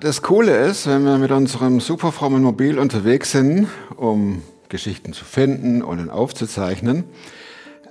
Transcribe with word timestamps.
das 0.00 0.22
Coole 0.22 0.56
ist, 0.56 0.86
wenn 0.86 1.04
wir 1.04 1.18
mit 1.18 1.30
unserem 1.30 1.80
superfrommen 1.80 2.42
Mobil 2.42 2.78
unterwegs 2.78 3.30
sind, 3.30 3.68
um 3.96 4.42
Geschichten 4.68 5.12
zu 5.12 5.24
finden 5.24 5.82
und 5.82 6.10
aufzuzeichnen, 6.10 7.04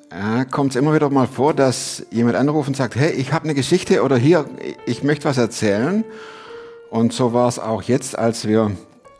äh, 0.09 0.45
kommt 0.45 0.71
es 0.71 0.75
immer 0.75 0.93
wieder 0.93 1.09
mal 1.09 1.27
vor, 1.27 1.53
dass 1.53 2.05
jemand 2.11 2.35
anruft 2.35 2.67
und 2.67 2.75
sagt, 2.75 2.95
hey, 2.95 3.11
ich 3.11 3.31
habe 3.31 3.45
eine 3.45 3.53
Geschichte 3.53 4.03
oder 4.03 4.17
hier, 4.17 4.45
ich 4.85 5.03
möchte 5.03 5.25
was 5.25 5.37
erzählen. 5.37 6.03
Und 6.89 7.13
so 7.13 7.33
war 7.33 7.47
es 7.47 7.57
auch 7.57 7.81
jetzt, 7.83 8.17
als 8.17 8.47
wir 8.47 8.71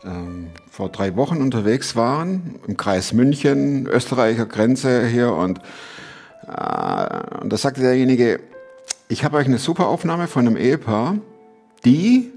ähm, 0.04 0.48
vor 0.70 0.90
drei 0.90 1.16
Wochen 1.16 1.40
unterwegs 1.40 1.96
waren, 1.96 2.56
im 2.66 2.76
Kreis 2.76 3.12
München, 3.12 3.86
Österreicher 3.86 4.46
Grenze 4.46 5.06
hier. 5.06 5.32
Und, 5.32 5.58
äh, 6.46 7.40
und 7.40 7.52
da 7.52 7.56
sagte 7.56 7.80
derjenige, 7.80 8.40
ich 9.08 9.24
habe 9.24 9.36
euch 9.38 9.46
eine 9.46 9.58
super 9.58 9.88
Aufnahme 9.88 10.28
von 10.28 10.46
einem 10.46 10.56
Ehepaar, 10.56 11.16
die 11.84 12.33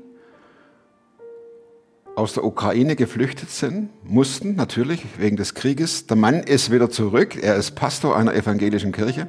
aus 2.18 2.34
der 2.34 2.44
Ukraine 2.44 2.96
geflüchtet 2.96 3.52
sind, 3.52 3.90
mussten 4.04 4.56
natürlich 4.56 5.06
wegen 5.20 5.38
des 5.38 5.54
Krieges. 5.54 6.08
Der 6.08 6.18
Mann 6.18 6.40
ist 6.40 6.72
wieder 6.72 6.90
zurück, 6.90 7.38
er 7.40 7.56
ist 7.58 7.76
Pastor 7.76 8.18
einer 8.18 8.34
evangelischen 8.34 8.92
Kirche. 8.92 9.28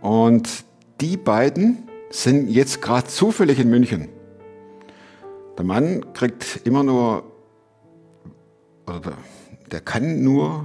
Und 0.00 0.64
die 1.00 1.16
beiden 1.16 1.88
sind 2.10 2.50
jetzt 2.50 2.82
gerade 2.82 3.06
zufällig 3.06 3.60
in 3.60 3.70
München. 3.70 4.08
Der 5.56 5.64
Mann 5.64 6.12
kriegt 6.14 6.62
immer 6.64 6.82
nur, 6.82 7.22
oder 8.84 9.12
der, 9.70 9.80
kann 9.80 10.24
nur 10.24 10.64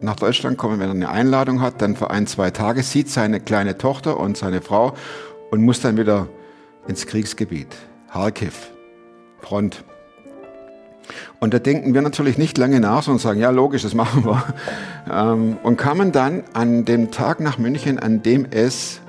nach 0.00 0.16
Deutschland 0.16 0.58
kommen, 0.58 0.80
wenn 0.80 0.88
er 0.88 0.94
eine 0.94 1.10
Einladung 1.10 1.60
hat, 1.60 1.80
dann 1.80 1.94
für 1.94 2.10
ein, 2.10 2.26
zwei 2.26 2.50
Tage, 2.50 2.82
sieht 2.82 3.08
seine 3.08 3.38
kleine 3.38 3.78
Tochter 3.78 4.18
und 4.18 4.36
seine 4.36 4.62
Frau 4.62 4.94
und 5.52 5.62
muss 5.62 5.80
dann 5.80 5.96
wieder 5.96 6.26
ins 6.88 7.06
Kriegsgebiet. 7.06 7.68
Kharkiv, 8.10 8.72
Front. 9.38 9.84
Und 11.40 11.54
da 11.54 11.58
denken 11.58 11.94
wir 11.94 12.02
natürlich 12.02 12.36
nicht 12.36 12.58
lange 12.58 12.80
nach, 12.80 13.02
sondern 13.02 13.18
sagen, 13.18 13.40
ja 13.40 13.48
logisch, 13.50 13.82
das 13.82 13.94
machen 13.94 14.24
wir. 14.24 14.44
Ähm, 15.10 15.56
und 15.62 15.78
kamen 15.78 16.12
dann 16.12 16.44
an 16.52 16.84
dem 16.84 17.10
Tag 17.10 17.40
nach 17.40 17.56
München, 17.56 17.98
an 17.98 18.22
dem 18.22 18.46
es 18.50 19.00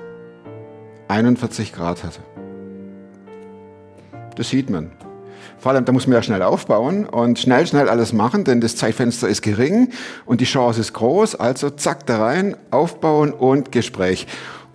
41 1.10 1.74
Grad 1.74 2.06
hatte. 2.06 2.22
Das 4.36 4.50
sieht 4.50 4.70
man. 4.70 4.92
Vor 5.60 5.74
allem, 5.74 5.84
da 5.84 5.92
muss 5.92 6.08
man 6.08 6.16
ja 6.16 6.24
schnell 6.24 6.42
aufbauen 6.42 7.06
und 7.06 7.38
schnell, 7.38 7.68
schnell 7.68 7.90
alles 7.90 8.14
machen, 8.14 8.46
denn 8.46 8.62
das 8.62 8.78
Zeitfenster 8.78 9.28
ist 9.28 9.42
gering 9.42 9.90
und 10.26 10.42
die 10.42 10.46
Chance 10.46 10.80
ist 10.80 10.94
groß. 10.94 11.36
Also 11.36 11.70
zack, 11.70 12.06
da 12.08 12.24
rein, 12.24 12.56
aufbauen 12.72 13.34
und 13.34 13.74
Gespräch. 13.74 14.26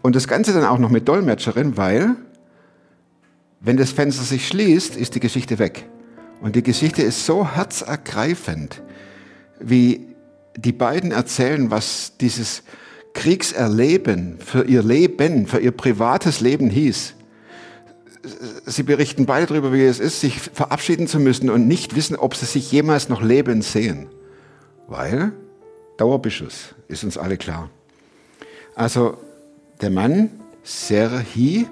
Und 0.03 0.15
das 0.15 0.29
Ganze 0.29 0.53
dann 0.53 0.65
auch 0.65 0.79
noch 0.79 0.91
mit 0.91 1.09
Dolmetscherin, 1.09 1.77
weil, 1.77 2.11
wenn 3.61 3.79
das 3.79 3.91
Fenster 3.91 4.23
sich 4.23 4.47
schließt, 4.47 4.95
ist 4.97 5.15
die 5.15 5.21
Geschichte 5.21 5.59
weg. 5.59 5.89
Und 6.41 6.56
die 6.56 6.62
Geschichte 6.62 7.03
ist 7.03 7.27
so 7.27 7.55
herzergreifend, 7.55 8.83
wie 9.59 10.15
die 10.56 10.73
beiden 10.73 11.12
erzählen, 11.12 11.70
was 11.70 12.17
dieses 12.20 12.62
Kriegserleben 13.15 14.39
für 14.39 14.65
ihr 14.65 14.83
Leben, 14.83 15.47
für 15.47 15.59
ihr 15.59 15.73
privates 15.73 16.41
Leben 16.41 16.69
hieß. 16.69 17.15
Sie 18.67 18.83
berichten 18.83 19.25
beide 19.25 19.47
darüber, 19.47 19.73
wie 19.73 19.84
es 19.84 20.01
ist, 20.01 20.20
sich 20.20 20.41
verabschieden 20.41 21.06
zu 21.06 21.19
müssen 21.19 21.48
und 21.48 21.67
nicht 21.67 21.95
wissen, 21.95 22.17
ob 22.17 22.34
sie 22.34 22.47
sich 22.47 22.71
jemals 22.73 23.09
noch 23.09 23.23
leben 23.23 23.62
sehen. 23.62 24.09
Weil 24.89 25.33
Dauerbeschuss 25.97 26.75
ist 26.89 27.05
uns 27.05 27.17
alle 27.17 27.37
klar. 27.37 27.71
Also 28.75 29.17
der 29.81 29.91
Mann, 29.91 30.31
Serhi, 30.62 31.67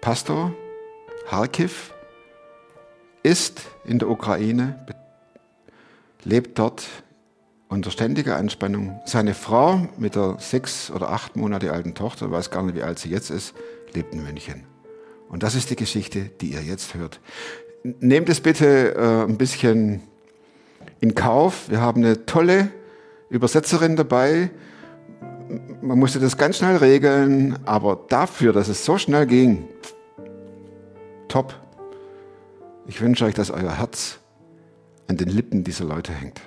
Pastor, 0.00 0.54
Kharkiv 1.28 1.92
ist 3.22 3.62
in 3.84 3.98
der 3.98 4.08
Ukraine, 4.08 4.84
lebt 6.24 6.58
dort 6.58 6.86
unter 7.68 7.90
ständiger 7.90 8.36
Anspannung. 8.36 9.00
Seine 9.06 9.34
Frau 9.34 9.88
mit 9.96 10.16
der 10.16 10.36
sechs 10.38 10.90
oder 10.90 11.10
acht 11.10 11.36
Monate 11.36 11.72
alten 11.72 11.94
Tochter, 11.94 12.30
weiß 12.30 12.50
gar 12.50 12.62
nicht, 12.64 12.74
wie 12.74 12.82
alt 12.82 12.98
sie 12.98 13.10
jetzt 13.10 13.30
ist, 13.30 13.54
lebt 13.92 14.12
in 14.12 14.24
München. 14.24 14.64
Und 15.28 15.44
das 15.44 15.54
ist 15.54 15.70
die 15.70 15.76
Geschichte, 15.76 16.30
die 16.40 16.52
ihr 16.52 16.62
jetzt 16.62 16.94
hört. 16.94 17.20
Nehmt 17.84 18.28
es 18.28 18.40
bitte 18.40 18.94
äh, 18.96 19.22
ein 19.22 19.38
bisschen 19.38 20.02
in 21.00 21.14
Kauf. 21.14 21.70
Wir 21.70 21.80
haben 21.80 22.04
eine 22.04 22.26
tolle 22.26 22.70
Übersetzerin 23.28 23.94
dabei. 23.94 24.50
Man 25.80 25.98
musste 25.98 26.18
das 26.18 26.36
ganz 26.36 26.58
schnell 26.58 26.76
regeln, 26.76 27.58
aber 27.64 28.04
dafür, 28.08 28.52
dass 28.52 28.68
es 28.68 28.84
so 28.84 28.98
schnell 28.98 29.26
ging, 29.26 29.68
top. 31.30 31.54
Ich 32.86 33.00
wünsche 33.00 33.24
euch, 33.24 33.34
dass 33.34 33.50
euer 33.50 33.72
Herz 33.72 34.18
an 35.08 35.16
den 35.16 35.28
Lippen 35.28 35.64
dieser 35.64 35.84
Leute 35.84 36.12
hängt. 36.12 36.40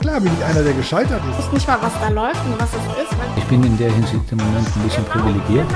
Klar 0.00 0.20
bin 0.20 0.32
ich 0.36 0.44
einer, 0.44 0.62
der 0.62 0.74
gescheitert 0.74 1.22
ist. 1.30 1.38
Ich 1.38 1.44
weiß 1.46 1.52
nicht 1.52 1.68
mal, 1.68 1.78
was 1.80 1.92
da 2.00 2.08
läuft 2.08 2.44
und 2.44 2.60
was 2.60 2.70
es 2.70 3.02
ist. 3.02 3.16
Ich 3.36 3.44
bin 3.44 3.62
in 3.62 3.78
der 3.78 3.90
Hinsicht 3.92 4.30
im 4.30 4.38
Moment 4.38 4.66
ein 4.76 4.82
bisschen 4.82 5.04
privilegiert. 5.04 5.66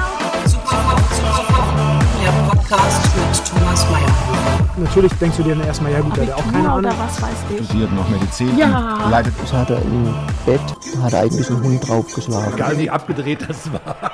Der 2.25 2.33
Podcast 2.51 3.17
mit 3.17 3.45
Thomas 3.47 3.91
Mayer. 3.91 4.39
Natürlich 4.79 5.13
denkst 5.15 5.37
du 5.39 5.43
dir 5.43 5.57
dann 5.57 5.67
erstmal, 5.67 5.93
ja 5.93 6.01
gut, 6.01 6.17
der 6.17 6.27
hat 6.27 6.35
auch 6.35 6.53
keine 6.53 6.71
Ahnung. 6.71 6.93
Was 6.99 7.23
weiß 7.23 7.31
ich. 7.51 7.67
Studiert 7.67 7.93
noch 7.93 8.09
Medizin. 8.09 8.57
Ja. 8.57 9.09
Leidet 9.11 9.35
Das 9.41 9.53
hat 9.53 9.71
er 9.71 9.83
im 9.83 10.15
Bett, 10.47 10.61
hat 11.03 11.15
eigentlich 11.15 11.51
einen 11.51 11.63
Hund 11.63 11.89
draufgeschlagen. 11.89 12.55
Egal 12.55 12.79
wie 12.79 12.91
abgedreht 12.91 13.45
das 13.49 13.73
war. 13.73 14.13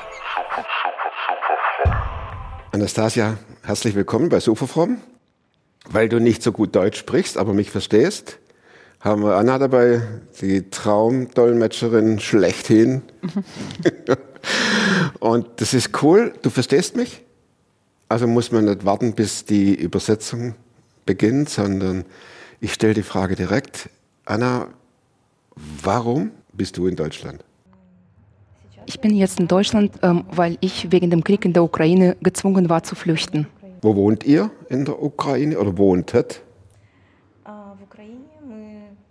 Anastasia, 2.75 3.39
herzlich 3.63 3.95
willkommen 3.95 4.31
bei 4.31 4.41
Superfrom. 4.41 4.97
Weil 5.91 6.09
du 6.09 6.19
nicht 6.19 6.43
so 6.43 6.51
gut 6.51 6.75
Deutsch 6.75 6.99
sprichst, 6.99 7.39
aber 7.39 7.55
mich 7.55 7.71
verstehst, 7.71 8.41
haben 8.99 9.23
wir 9.23 9.37
Anna 9.37 9.61
dabei, 9.61 10.03
die 10.41 10.71
Traumdolmetscherin 10.71 12.19
schlechthin. 12.19 13.03
Und 15.21 15.47
das 15.59 15.73
ist 15.73 16.03
cool, 16.03 16.35
du 16.43 16.51
verstehst 16.51 16.97
mich. 16.97 17.23
Also 18.09 18.27
muss 18.27 18.51
man 18.51 18.65
nicht 18.65 18.85
warten, 18.85 19.15
bis 19.15 19.45
die 19.45 19.77
Übersetzung 19.77 20.57
beginnt, 21.07 21.51
sondern 21.51 22.05
ich 22.61 22.75
stelle 22.75 22.95
die 22.95 23.05
Frage 23.05 23.37
direkt. 23.37 23.89
Anna, 24.25 24.67
warum 25.55 26.33
bist 26.53 26.77
du 26.77 26.89
in 26.89 26.97
Deutschland? 26.97 27.45
Ich 28.87 29.01
bin 29.01 29.15
jetzt 29.17 29.41
in 29.41 29.49
Deutschland, 29.49 29.93
ähm, 30.03 30.25
weil 30.31 30.59
ich 30.61 30.91
wegen 30.93 31.11
dem 31.11 31.25
Krieg 31.25 31.45
in 31.45 31.53
der 31.53 31.63
Ukraine 31.63 32.17
gezwungen 32.23 32.69
war 32.69 32.83
zu 32.83 32.95
flüchten. 32.95 33.47
Wo 33.83 33.97
wohnt 33.97 34.25
ihr 34.25 34.51
in 34.69 34.85
der 34.85 35.03
Ukraine 35.03 35.59
oder 35.59 35.77
wohntet? 35.79 36.43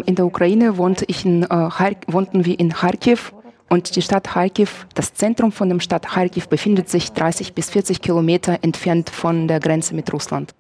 In 0.06 0.16
der 0.16 0.26
Ukraine 0.26 0.78
wohnte 0.78 1.06
ich 1.08 1.26
in, 1.26 1.44
äh, 1.44 1.96
wohnten 2.08 2.46
wir 2.46 2.60
in 2.60 2.74
Kharkiv 2.74 3.34
und 3.70 3.96
die 3.96 4.02
Stadt 4.02 4.26
Kharkiv, 4.26 4.86
das 4.94 5.14
Zentrum 5.14 5.52
von 5.52 5.70
der 5.70 5.80
Stadt 5.80 6.08
Kharkiv 6.08 6.48
befindet 6.48 6.90
sich 6.90 7.12
30 7.12 7.54
bis 7.54 7.70
40 7.70 8.02
Kilometer 8.02 8.60
entfernt 8.62 9.10
von 9.10 9.48
der 9.48 9.60
Grenze 9.60 9.96
mit 9.96 10.12
Russland. 10.12 10.54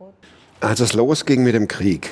Als 0.61 0.79
es 0.79 0.93
losging 0.93 1.43
mit 1.43 1.55
dem 1.55 1.67
Krieg, 1.67 2.09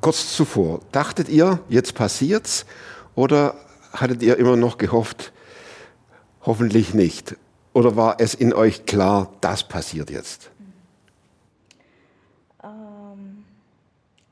kurz 0.00 0.34
zuvor, 0.34 0.80
dachtet 0.92 1.28
ihr, 1.28 1.60
jetzt 1.68 1.94
passiert's? 1.94 2.66
Oder 3.14 3.54
hattet 3.92 4.22
ihr 4.22 4.36
immer 4.36 4.56
noch 4.56 4.78
gehofft, 4.78 5.32
hoffentlich 6.48 6.94
nicht? 6.94 7.36
Oder 7.74 7.94
war 7.94 8.16
es 8.18 8.34
in 8.34 8.52
euch 8.52 8.86
klar, 8.86 9.30
das 9.42 9.62
passiert 9.62 10.10
jetzt? 10.10 10.50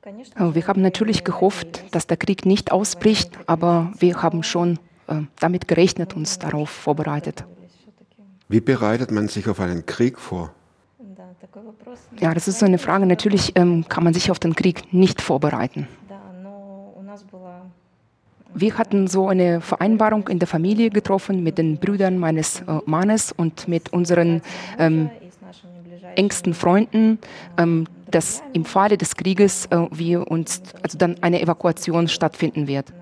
Äh, 0.02 0.54
Wir 0.54 0.66
haben 0.66 0.82
natürlich 0.82 1.22
gehofft, 1.24 1.84
dass 1.92 2.06
der 2.06 2.16
Krieg 2.16 2.46
nicht 2.46 2.72
ausbricht, 2.72 3.38
aber 3.46 3.92
wir 3.98 4.22
haben 4.22 4.42
schon 4.42 4.78
äh, 5.06 5.20
damit 5.38 5.68
gerechnet, 5.68 6.16
uns 6.16 6.38
darauf 6.38 6.70
vorbereitet. 6.70 7.44
Wie 8.48 8.60
bereitet 8.60 9.10
man 9.10 9.28
sich 9.28 9.48
auf 9.48 9.60
einen 9.60 9.84
Krieg 9.84 10.18
vor? 10.18 10.52
Ja, 12.18 12.32
das 12.32 12.48
ist 12.48 12.60
so 12.60 12.66
eine 12.66 12.78
Frage. 12.78 13.04
Natürlich 13.04 13.52
ähm, 13.56 13.84
kann 13.88 14.04
man 14.04 14.14
sich 14.14 14.30
auf 14.30 14.38
den 14.38 14.54
Krieg 14.54 14.92
nicht 14.92 15.20
vorbereiten. 15.20 15.86
Wir 18.58 18.78
hatten 18.78 19.06
so 19.06 19.28
eine 19.28 19.60
Vereinbarung 19.60 20.28
in 20.28 20.38
der 20.38 20.48
Familie 20.48 20.88
getroffen 20.88 21.42
mit 21.42 21.58
den 21.58 21.76
Brüdern 21.76 22.16
meines 22.16 22.62
äh, 22.62 22.80
Mannes 22.86 23.30
und 23.30 23.68
mit 23.68 23.92
unseren 23.92 24.40
ähm, 24.78 25.10
engsten 26.14 26.54
Freunden, 26.54 27.18
ähm, 27.58 27.86
dass 28.10 28.42
im 28.54 28.64
Falle 28.64 28.96
des 28.96 29.14
Krieges 29.14 29.66
äh, 29.66 29.76
wir 29.90 30.30
uns, 30.30 30.62
also 30.82 30.96
dann 30.96 31.16
eine 31.20 31.42
Evakuation 31.42 32.08
stattfinden 32.08 32.66
wird. 32.66 32.94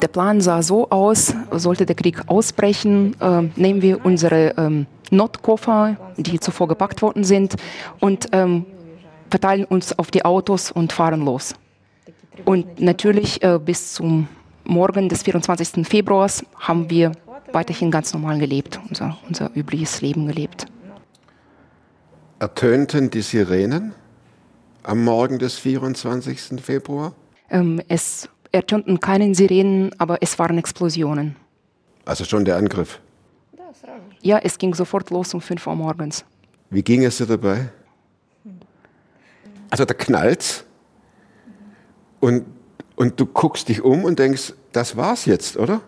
Der 0.00 0.08
Plan 0.08 0.40
sah 0.40 0.62
so 0.62 0.88
aus, 0.88 1.34
sollte 1.50 1.84
der 1.84 1.96
Krieg 1.96 2.22
ausbrechen, 2.28 3.14
äh, 3.20 3.42
nehmen 3.56 3.82
wir 3.82 4.06
unsere 4.06 4.54
ähm, 4.56 4.86
Notkoffer, 5.10 5.98
die 6.16 6.40
zuvor 6.40 6.68
gepackt 6.68 7.02
worden 7.02 7.24
sind, 7.24 7.56
und 8.00 8.28
ähm, 8.32 8.64
verteilen 9.28 9.66
uns 9.66 9.98
auf 9.98 10.10
die 10.10 10.24
Autos 10.24 10.72
und 10.72 10.94
fahren 10.94 11.26
los. 11.26 11.54
Und 12.44 12.80
natürlich 12.80 13.42
äh, 13.42 13.58
bis 13.58 13.94
zum 13.94 14.28
Morgen 14.64 15.08
des 15.08 15.22
24. 15.22 15.86
Februars 15.86 16.44
haben 16.58 16.90
wir 16.90 17.12
weiterhin 17.52 17.90
ganz 17.90 18.12
normal 18.12 18.38
gelebt, 18.38 18.80
unser, 18.88 19.18
unser 19.26 19.50
übliches 19.54 20.00
Leben 20.00 20.26
gelebt. 20.26 20.66
Ertönten 22.38 23.10
die 23.10 23.22
Sirenen 23.22 23.94
am 24.82 25.04
Morgen 25.04 25.38
des 25.38 25.58
24. 25.58 26.62
Februar? 26.62 27.14
Ähm, 27.50 27.80
es 27.88 28.28
ertönten 28.52 29.00
keine 29.00 29.34
Sirenen, 29.34 29.90
aber 29.98 30.18
es 30.20 30.38
waren 30.38 30.58
Explosionen. 30.58 31.36
Also 32.04 32.24
schon 32.24 32.44
der 32.44 32.56
Angriff. 32.56 33.00
Ja, 34.22 34.38
es 34.38 34.58
ging 34.58 34.74
sofort 34.74 35.10
los 35.10 35.32
um 35.34 35.40
5 35.40 35.66
Uhr 35.66 35.74
morgens. 35.74 36.24
Wie 36.70 36.82
ging 36.82 37.04
es 37.04 37.18
dir 37.18 37.26
dabei? 37.26 37.70
Also 39.70 39.84
da 39.84 39.94
knallt's 39.94 40.64
und, 42.20 42.44
und 42.96 43.18
du 43.18 43.26
guckst 43.26 43.68
dich 43.68 43.82
um 43.82 44.04
und 44.04 44.18
denkst, 44.18 44.54
das 44.72 44.96
war's 44.96 45.24
jetzt, 45.24 45.56
oder? 45.56 45.80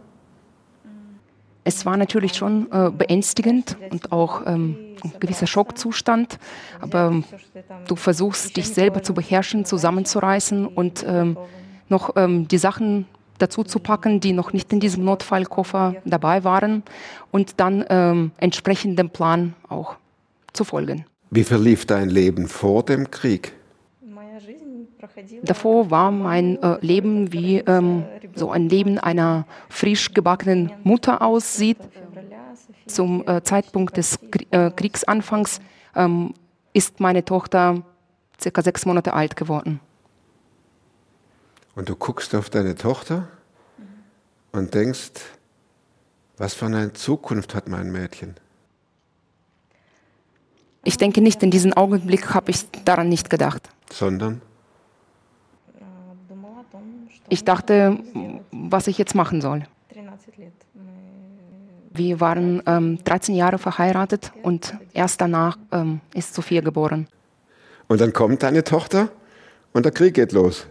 Es 1.64 1.86
war 1.86 1.96
natürlich 1.96 2.34
schon 2.34 2.66
äh, 2.72 2.90
beängstigend 2.90 3.76
und 3.90 4.10
auch 4.10 4.42
ähm, 4.46 4.76
ein 5.04 5.12
gewisser 5.20 5.46
Schockzustand, 5.46 6.38
aber 6.80 7.06
ähm, 7.06 7.24
du 7.86 7.94
versuchst 7.94 8.56
dich 8.56 8.68
selber 8.68 9.02
zu 9.02 9.14
beherrschen, 9.14 9.64
zusammenzureißen 9.64 10.66
und 10.66 11.04
ähm, 11.06 11.36
noch 11.88 12.16
ähm, 12.16 12.48
die 12.48 12.58
Sachen 12.58 13.06
dazu 13.38 13.62
zu 13.62 13.78
packen, 13.78 14.18
die 14.18 14.32
noch 14.32 14.52
nicht 14.52 14.72
in 14.72 14.80
diesem 14.80 15.04
Notfallkoffer 15.04 15.96
dabei 16.04 16.42
waren 16.42 16.82
und 17.30 17.60
dann 17.60 17.84
ähm, 17.88 18.32
entsprechend 18.38 18.98
dem 18.98 19.10
Plan 19.10 19.54
auch 19.68 19.96
zu 20.52 20.64
folgen. 20.64 21.04
Wie 21.30 21.44
verlief 21.44 21.86
dein 21.86 22.10
Leben 22.10 22.48
vor 22.48 22.84
dem 22.84 23.10
Krieg? 23.10 23.52
Davor 25.42 25.90
war 25.90 26.10
mein 26.10 26.62
äh, 26.62 26.78
Leben 26.80 27.32
wie 27.32 27.58
ähm, 27.58 28.04
so 28.34 28.50
ein 28.50 28.68
Leben 28.68 28.98
einer 28.98 29.46
frisch 29.68 30.14
gebackenen 30.14 30.72
Mutter 30.82 31.22
aussieht. 31.22 31.78
Zum 32.86 33.26
äh, 33.26 33.42
Zeitpunkt 33.42 33.96
des 33.96 34.18
Krie 34.30 34.46
äh, 34.50 34.70
Kriegsanfangs 34.70 35.60
ähm, 35.94 36.34
ist 36.72 37.00
meine 37.00 37.24
Tochter 37.24 37.82
circa 38.40 38.62
sechs 38.62 38.86
Monate 38.86 39.12
alt 39.14 39.36
geworden. 39.36 39.80
Und 41.74 41.88
du 41.88 41.96
guckst 41.96 42.34
auf 42.34 42.50
deine 42.50 42.74
Tochter 42.74 43.28
und 44.52 44.74
denkst, 44.74 45.12
was 46.36 46.54
für 46.54 46.66
eine 46.66 46.92
Zukunft 46.92 47.54
hat 47.54 47.68
mein 47.68 47.90
Mädchen? 47.90 48.34
Ich 50.84 50.96
denke 50.96 51.20
nicht, 51.20 51.42
in 51.42 51.50
diesem 51.50 51.72
Augenblick 51.72 52.34
habe 52.34 52.50
ich 52.50 52.68
daran 52.84 53.08
nicht 53.08 53.30
gedacht. 53.30 53.68
Sondern? 53.90 54.42
Ich 57.28 57.44
dachte, 57.44 57.98
was 58.50 58.86
ich 58.86 58.98
jetzt 58.98 59.14
machen 59.14 59.40
soll. 59.40 59.64
Wir 61.94 62.20
waren 62.20 62.62
ähm, 62.66 62.98
13 63.04 63.34
Jahre 63.34 63.58
verheiratet 63.58 64.32
und 64.42 64.74
erst 64.94 65.20
danach 65.20 65.58
ähm, 65.72 66.00
ist 66.14 66.34
Sophia 66.34 66.62
geboren. 66.62 67.06
Und 67.88 68.00
dann 68.00 68.12
kommt 68.12 68.42
deine 68.42 68.64
Tochter 68.64 69.10
und 69.72 69.84
der 69.84 69.92
Krieg 69.92 70.14
geht 70.14 70.32
los. 70.32 70.66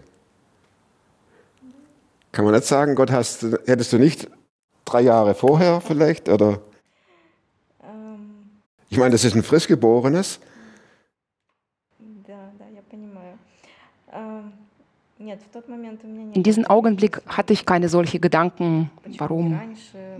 Kann 2.32 2.46
man 2.46 2.56
nicht 2.56 2.66
sagen, 2.66 2.96
Gott 2.96 3.12
hast, 3.12 3.44
hättest 3.66 3.94
du 3.94 4.00
nicht 4.00 4.30
drei 4.86 5.02
Jahre 5.02 5.36
vorher 5.36 5.82
vielleicht 5.82 6.30
oder? 6.30 6.62
Ich 8.90 8.98
meine, 8.98 9.12
das 9.12 9.24
ist 9.24 9.36
ein 9.36 9.44
frischgeborenes. 9.44 10.40
In 16.34 16.44
diesem 16.44 16.66
Augenblick 16.66 17.22
hatte 17.28 17.54
ich 17.54 17.66
keine 17.66 17.90
solche 17.90 18.20
Gedanken, 18.20 18.90
warum 19.18 19.60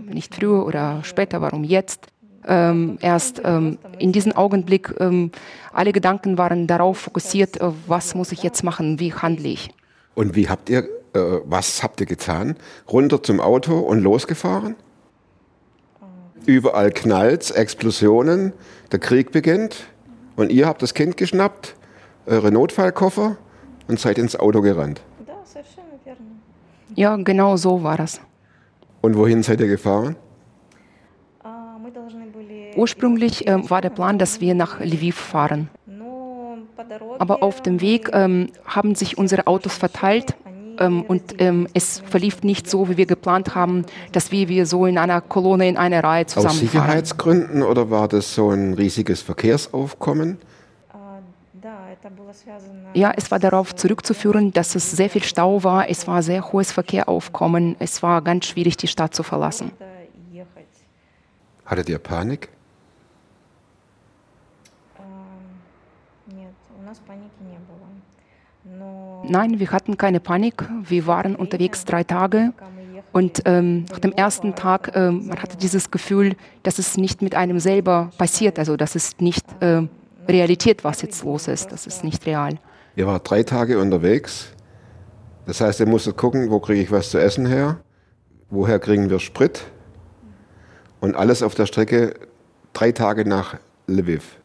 nicht 0.06 0.34
früher 0.34 0.64
oder 0.66 1.02
später, 1.02 1.40
warum 1.40 1.64
jetzt. 1.64 2.06
Ähm, 2.46 2.98
erst 3.00 3.40
ähm, 3.44 3.78
in 3.98 4.10
diesem 4.10 4.32
Augenblick, 4.32 4.92
ähm, 4.98 5.30
alle 5.72 5.92
Gedanken 5.92 6.38
waren 6.38 6.66
darauf 6.66 6.98
fokussiert, 6.98 7.60
äh, 7.60 7.70
was 7.86 8.16
muss 8.16 8.32
ich 8.32 8.42
jetzt 8.42 8.64
machen, 8.64 8.98
wie 8.98 9.14
handle 9.14 9.48
ich. 9.48 9.70
Und 10.16 10.34
wie 10.34 10.48
habt 10.48 10.68
ihr, 10.68 10.88
äh, 11.14 11.40
was 11.44 11.84
habt 11.84 12.00
ihr 12.00 12.06
getan? 12.06 12.56
Runter 12.90 13.22
zum 13.22 13.40
Auto 13.40 13.78
und 13.78 14.00
losgefahren? 14.00 14.74
Überall 16.44 16.90
knallt, 16.90 17.52
Explosionen, 17.52 18.52
der 18.90 18.98
Krieg 18.98 19.30
beginnt 19.30 19.86
und 20.34 20.50
ihr 20.50 20.66
habt 20.66 20.82
das 20.82 20.94
Kind 20.94 21.16
geschnappt, 21.16 21.76
eure 22.26 22.50
Notfallkoffer 22.50 23.36
und 23.92 24.00
seid 24.00 24.18
ins 24.18 24.34
Auto 24.36 24.62
gerannt. 24.62 25.02
Ja, 26.94 27.16
genau 27.16 27.56
so 27.56 27.82
war 27.82 27.96
das. 27.96 28.20
Und 29.02 29.16
wohin 29.16 29.42
seid 29.42 29.60
ihr 29.60 29.68
gefahren? 29.68 30.16
Ursprünglich 32.74 33.46
äh, 33.46 33.70
war 33.70 33.82
der 33.82 33.90
Plan, 33.90 34.18
dass 34.18 34.40
wir 34.40 34.54
nach 34.54 34.80
Lviv 34.80 35.16
fahren. 35.16 35.68
Aber 37.18 37.42
auf 37.42 37.60
dem 37.60 37.80
Weg 37.82 38.10
ähm, 38.12 38.48
haben 38.64 38.94
sich 38.94 39.18
unsere 39.18 39.46
Autos 39.46 39.76
verteilt 39.76 40.34
ähm, 40.78 41.02
und 41.02 41.34
ähm, 41.38 41.68
es 41.74 42.00
verlief 42.00 42.42
nicht 42.42 42.68
so, 42.68 42.88
wie 42.88 42.96
wir 42.96 43.06
geplant 43.06 43.54
haben, 43.54 43.84
dass 44.12 44.32
wir, 44.32 44.48
wir 44.48 44.64
so 44.64 44.86
in 44.86 44.96
einer 44.96 45.20
Kolonne, 45.20 45.68
in 45.68 45.76
einer 45.76 46.02
Reihe 46.02 46.24
Aus 46.24 46.32
zusammenfahren. 46.32 46.68
Sicherheitsgründen 46.68 47.62
oder 47.62 47.90
war 47.90 48.08
das 48.08 48.34
so 48.34 48.50
ein 48.50 48.72
riesiges 48.72 49.20
Verkehrsaufkommen? 49.20 50.38
Ja, 52.94 53.12
es 53.16 53.30
war 53.30 53.38
darauf 53.38 53.74
zurückzuführen, 53.74 54.52
dass 54.52 54.74
es 54.74 54.90
sehr 54.90 55.10
viel 55.10 55.22
Stau 55.22 55.62
war, 55.62 55.88
es 55.88 56.06
war 56.06 56.22
sehr 56.22 56.52
hohes 56.52 56.72
Verkehrsaufkommen, 56.72 57.76
es 57.78 58.02
war 58.02 58.22
ganz 58.22 58.46
schwierig, 58.46 58.76
die 58.76 58.88
Stadt 58.88 59.14
zu 59.14 59.22
verlassen. 59.22 59.72
Hattet 61.64 61.88
ihr 61.88 61.98
Panik? 61.98 62.48
Nein, 69.24 69.58
wir 69.58 69.70
hatten 69.70 69.96
keine 69.96 70.20
Panik. 70.20 70.64
Wir 70.82 71.06
waren 71.06 71.36
unterwegs 71.36 71.84
drei 71.84 72.04
Tage. 72.04 72.52
Und 73.12 73.42
ähm, 73.44 73.84
nach 73.90 73.98
dem 73.98 74.12
ersten 74.12 74.54
Tag, 74.54 74.92
ähm, 74.94 75.26
man 75.28 75.40
hatte 75.40 75.56
dieses 75.56 75.90
Gefühl, 75.90 76.34
dass 76.62 76.78
es 76.78 76.96
nicht 76.96 77.22
mit 77.22 77.34
einem 77.34 77.60
selber 77.60 78.10
passiert. 78.16 78.58
Also 78.58 78.76
das 78.76 78.96
ist 78.96 79.20
nicht 79.20 79.44
äh, 79.60 79.82
Realität, 80.28 80.84
was 80.84 81.02
jetzt 81.02 81.24
los 81.24 81.48
ist. 81.48 81.72
Das 81.72 81.86
ist 81.86 82.04
nicht 82.04 82.26
real. 82.26 82.58
Ihr 82.96 83.06
wart 83.06 83.28
drei 83.28 83.42
Tage 83.42 83.78
unterwegs. 83.78 84.48
Das 85.46 85.60
heißt, 85.60 85.80
ihr 85.80 85.86
musstet 85.86 86.16
gucken, 86.16 86.50
wo 86.50 86.60
kriege 86.60 86.80
ich 86.80 86.90
was 86.90 87.10
zu 87.10 87.18
essen 87.18 87.46
her? 87.46 87.80
Woher 88.50 88.78
kriegen 88.78 89.10
wir 89.10 89.18
Sprit? 89.18 89.64
Und 91.00 91.16
alles 91.16 91.42
auf 91.42 91.54
der 91.54 91.66
Strecke 91.66 92.14
drei 92.72 92.92
Tage 92.92 93.24
nach 93.28 93.56
Lviv. 93.86 94.41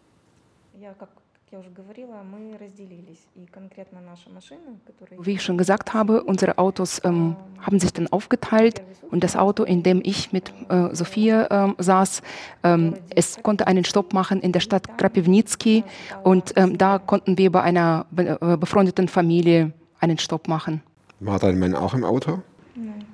Wie 5.20 5.34
ich 5.34 5.44
schon 5.44 5.58
gesagt 5.58 5.94
habe, 5.94 6.24
unsere 6.24 6.58
Autos 6.58 7.02
ähm, 7.04 7.36
haben 7.60 7.80
sich 7.80 7.92
dann 7.94 8.08
aufgeteilt 8.08 8.82
und 9.10 9.24
das 9.24 9.36
Auto, 9.36 9.64
in 9.64 9.84
dem 9.84 10.02
ich 10.04 10.32
mit 10.32 10.54
äh, 10.70 10.94
Sophia 10.94 11.48
ähm, 11.50 11.76
saß, 11.78 12.22
ähm, 12.64 12.96
es 13.16 13.42
konnte 13.42 13.68
einen 13.68 13.84
Stopp 13.84 14.14
machen 14.14 14.42
in 14.42 14.52
der 14.52 14.60
Stadt 14.60 14.98
Krapivnitsky 14.98 15.84
und 16.24 16.54
ähm, 16.56 16.78
da 16.78 17.00
konnten 17.00 17.38
wir 17.38 17.52
bei 17.52 17.62
einer 17.62 18.06
be 18.12 18.38
äh, 18.40 18.58
befreundeten 18.58 19.08
Familie 19.08 19.74
einen 20.00 20.18
Stopp 20.18 20.48
machen. 20.48 20.82
War 21.20 21.40
dein 21.40 21.58
Mann 21.58 21.74
auch 21.74 21.94
im 21.94 22.04
Auto? 22.04 22.42
Nein. 22.76 23.06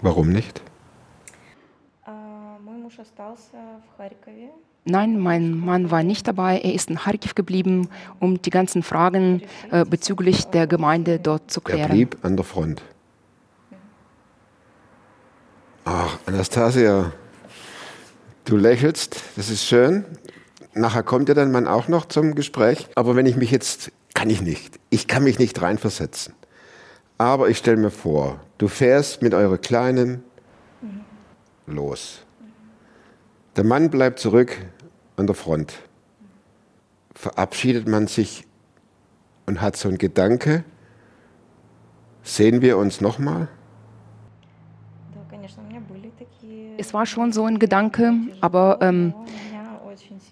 Warum 0.00 0.30
nicht? 0.30 0.62
Nein, 4.84 5.18
mein 5.18 5.56
Mann 5.56 5.90
war 5.90 6.02
nicht 6.02 6.26
dabei. 6.26 6.58
Er 6.58 6.74
ist 6.74 6.90
in 6.90 6.96
Kharkiv 6.96 7.34
geblieben, 7.34 7.88
um 8.18 8.42
die 8.42 8.50
ganzen 8.50 8.82
Fragen 8.82 9.42
äh, 9.70 9.84
bezüglich 9.84 10.46
der 10.46 10.66
Gemeinde 10.66 11.20
dort 11.20 11.50
zu 11.50 11.60
Er 11.60 11.74
klären. 11.74 11.90
blieb 11.92 12.18
an 12.22 12.36
der 12.36 12.44
Front. 12.44 12.82
Ach, 15.84 16.18
Anastasia, 16.26 17.12
du 18.44 18.56
lächelst, 18.56 19.22
das 19.36 19.50
ist 19.50 19.64
schön. 19.64 20.04
Nachher 20.74 21.02
kommt 21.02 21.28
ja 21.28 21.34
dein 21.34 21.52
Mann 21.52 21.66
auch 21.66 21.88
noch 21.88 22.06
zum 22.06 22.34
Gespräch. 22.34 22.88
Aber 22.94 23.14
wenn 23.14 23.26
ich 23.26 23.36
mich 23.36 23.50
jetzt, 23.50 23.92
kann 24.14 24.30
ich 24.30 24.40
nicht. 24.42 24.78
Ich 24.90 25.06
kann 25.06 25.22
mich 25.24 25.38
nicht 25.38 25.60
reinversetzen. 25.60 26.34
Aber 27.18 27.48
ich 27.48 27.58
stelle 27.58 27.76
mir 27.76 27.90
vor, 27.90 28.40
du 28.58 28.68
fährst 28.68 29.22
mit 29.22 29.34
eurer 29.34 29.58
Kleinen 29.58 30.24
los. 31.66 32.24
Der 33.56 33.64
Mann 33.64 33.90
bleibt 33.90 34.18
zurück 34.18 34.64
an 35.16 35.26
der 35.26 35.34
Front. 35.34 35.74
Verabschiedet 37.14 37.86
man 37.86 38.06
sich 38.06 38.44
und 39.44 39.60
hat 39.60 39.76
so 39.76 39.88
einen 39.88 39.98
Gedanke, 39.98 40.64
sehen 42.22 42.62
wir 42.62 42.78
uns 42.78 43.02
nochmal? 43.02 43.48
Es 46.78 46.94
war 46.94 47.04
schon 47.04 47.32
so 47.32 47.44
ein 47.44 47.58
Gedanke, 47.58 48.14
aber 48.40 48.78
ähm, 48.80 49.12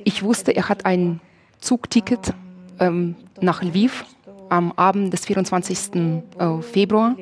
ich 0.03 0.23
wusste, 0.23 0.53
er 0.53 0.71
hat 0.71 0.87
ein 0.87 1.21
Zugticket 1.59 2.33
ähm, 2.79 3.17
nach 3.41 3.63
Lviv 3.63 4.07
am 4.49 4.73
Abend 4.73 5.13
des 5.13 5.27
24. 5.27 5.95
äh, 6.39 6.63
Februar. 6.63 7.17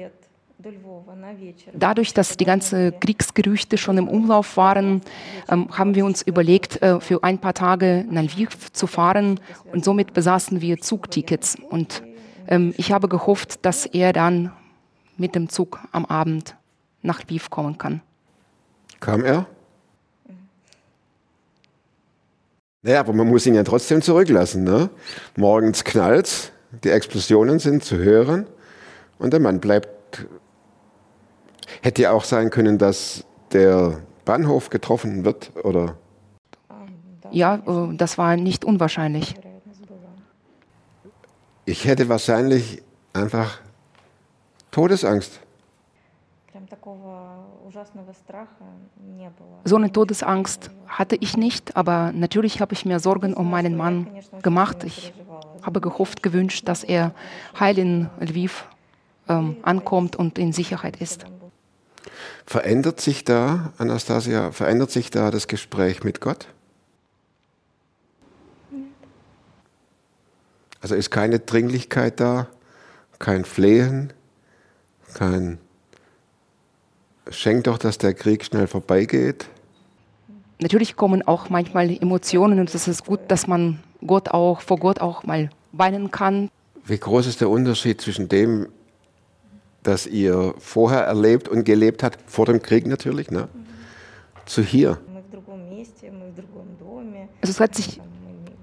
Dadurch, 1.73 2.15
dass 2.15 2.37
die 2.37 2.45
ganzen 2.45 2.99
Kriegsgerüchte 2.99 3.79
schon 3.79 3.97
im 3.97 4.09
Umlauf 4.09 4.57
waren, 4.57 5.03
ähm, 5.49 5.69
haben 5.71 5.95
wir 5.95 6.05
uns 6.05 6.23
überlegt, 6.23 6.83
äh, 6.83 7.01
für 7.01 7.23
ein 7.23 7.39
paar 7.39 7.55
Tage 7.55 8.05
nach 8.11 8.23
Lviv 8.23 8.73
zu 8.73 8.89
fahren 8.89 9.39
und 9.73 9.85
somit 9.85 10.15
besaßen 10.15 10.61
wir 10.61 10.81
Zugtickets. 10.81 11.57
Und 11.71 12.03
ähm, 12.49 12.75
ich 12.77 12.91
habe 12.91 13.09
gehofft, 13.09 13.65
dass 13.65 13.87
er 13.87 14.13
dann 14.13 14.51
mit 15.17 15.37
dem 15.37 15.49
Zug 15.49 15.79
am 15.93 16.05
Abend 16.07 16.57
nach 17.03 17.23
Lviv 17.23 17.51
kommen 17.51 17.79
kann. 17.79 18.01
Kam 18.99 19.25
er? 19.25 19.47
Naja, 22.83 23.01
aber 23.01 23.13
man 23.13 23.29
muss 23.29 23.47
ihn 23.47 23.55
ja 23.55 23.63
trotzdem 23.63 24.03
zurücklassen. 24.03 24.65
Ne? 24.65 24.91
Morgens 25.37 25.85
knallt, 25.85 26.53
die 26.83 26.91
Explosionen 26.91 27.61
sind 27.61 27.85
zu 27.85 27.97
hören 27.97 28.47
und 29.21 29.33
der 29.33 29.41
Mann 29.41 29.61
bleibt. 29.61 29.89
Hätte 31.83 32.03
ja 32.03 32.13
auch 32.13 32.25
sein 32.25 32.51
können, 32.51 32.79
dass 32.79 33.25
der 33.53 33.99
Bahnhof 34.25 34.71
getroffen 34.71 35.25
wird, 35.25 35.53
oder? 35.65 35.97
Ja, 37.31 37.57
äh, 37.57 37.97
das 37.97 38.19
war 38.19 38.37
nicht 38.37 38.65
unwahrscheinlich. 38.65 39.35
Ich 41.65 41.85
hätte 41.85 42.09
wahrscheinlich 42.09 42.83
einfach 43.13 43.61
Todesangst. 44.71 45.41
So 49.65 49.77
eine 49.77 49.93
Todesangst 49.93 50.71
hatte 50.87 51.17
ich 51.17 51.37
nicht, 51.37 51.77
aber 51.77 52.13
natürlich 52.13 52.61
habe 52.61 52.73
ich 52.73 52.85
mir 52.85 53.01
Sorgen 53.01 53.35
um 53.35 53.51
meinen 53.51 53.77
Mann 53.77 54.09
gemacht. 54.43 54.85
Ich 54.85 55.13
habe 55.63 55.81
gehofft, 55.81 56.23
gewünscht, 56.23 56.67
dass 56.69 56.85
er 56.85 57.13
heil 57.59 57.79
in 57.79 58.11
Lviv 58.21 58.67
ähm, 59.29 59.57
ankommt 59.63 60.17
und 60.17 60.39
in 60.39 60.53
Sicherheit 60.53 60.97
ist. 60.97 61.27
Verändert 62.49 62.99
sich 62.99 63.25
da, 63.25 63.75
Anastasia, 63.77 64.53
verändert 64.53 64.91
sich 64.91 65.11
da 65.11 65.31
das 65.31 65.49
Gespräch 65.49 66.03
mit 66.03 66.23
Gott? 66.23 66.49
Also 70.81 70.95
ist 70.95 71.11
keine 71.11 71.41
Dringlichkeit 71.41 72.21
da, 72.21 72.49
kein 73.19 73.45
Flehen, 73.45 74.15
kein 75.13 75.59
Schenk 77.29 77.65
doch, 77.65 77.77
dass 77.77 77.99
der 77.99 78.15
Krieg 78.15 78.43
schnell 78.47 78.67
vorbeigeht. 78.67 79.45
Natürlich 80.59 80.97
kommen 80.97 81.21
auch 81.21 81.51
manchmal 81.51 81.91
Emotionen 81.91 82.61
und 82.61 82.75
es 82.75 82.89
ist 82.89 83.05
gut, 83.05 83.21
dass 83.29 83.47
man 83.47 83.81
Gott 84.07 84.31
auch 84.31 84.63
vor 84.63 84.79
Gott 84.79 85.03
auch 85.03 85.23
mal 85.23 85.51
weinen 85.73 86.11
kann. 86.11 86.49
Wie 86.83 86.97
groß 86.97 87.27
ist 87.27 87.43
der 87.43 87.51
Unterschied 87.51 88.01
zwischen 88.01 88.31
dem, 88.31 88.69
das 89.83 90.07
ihr 90.07 90.55
vorher 90.59 91.05
erlebt 91.05 91.49
und 91.49 91.65
gelebt 91.65 92.03
habt, 92.03 92.19
vor 92.31 92.47
dem 92.47 92.61
Krieg 92.61 92.87
natürlich, 92.87 93.31
ne? 93.31 93.49
zu 94.47 94.63
hier? 94.63 94.99
Also 97.41 97.51
es 97.51 97.61
hat 97.61 97.75
sich 97.75 98.01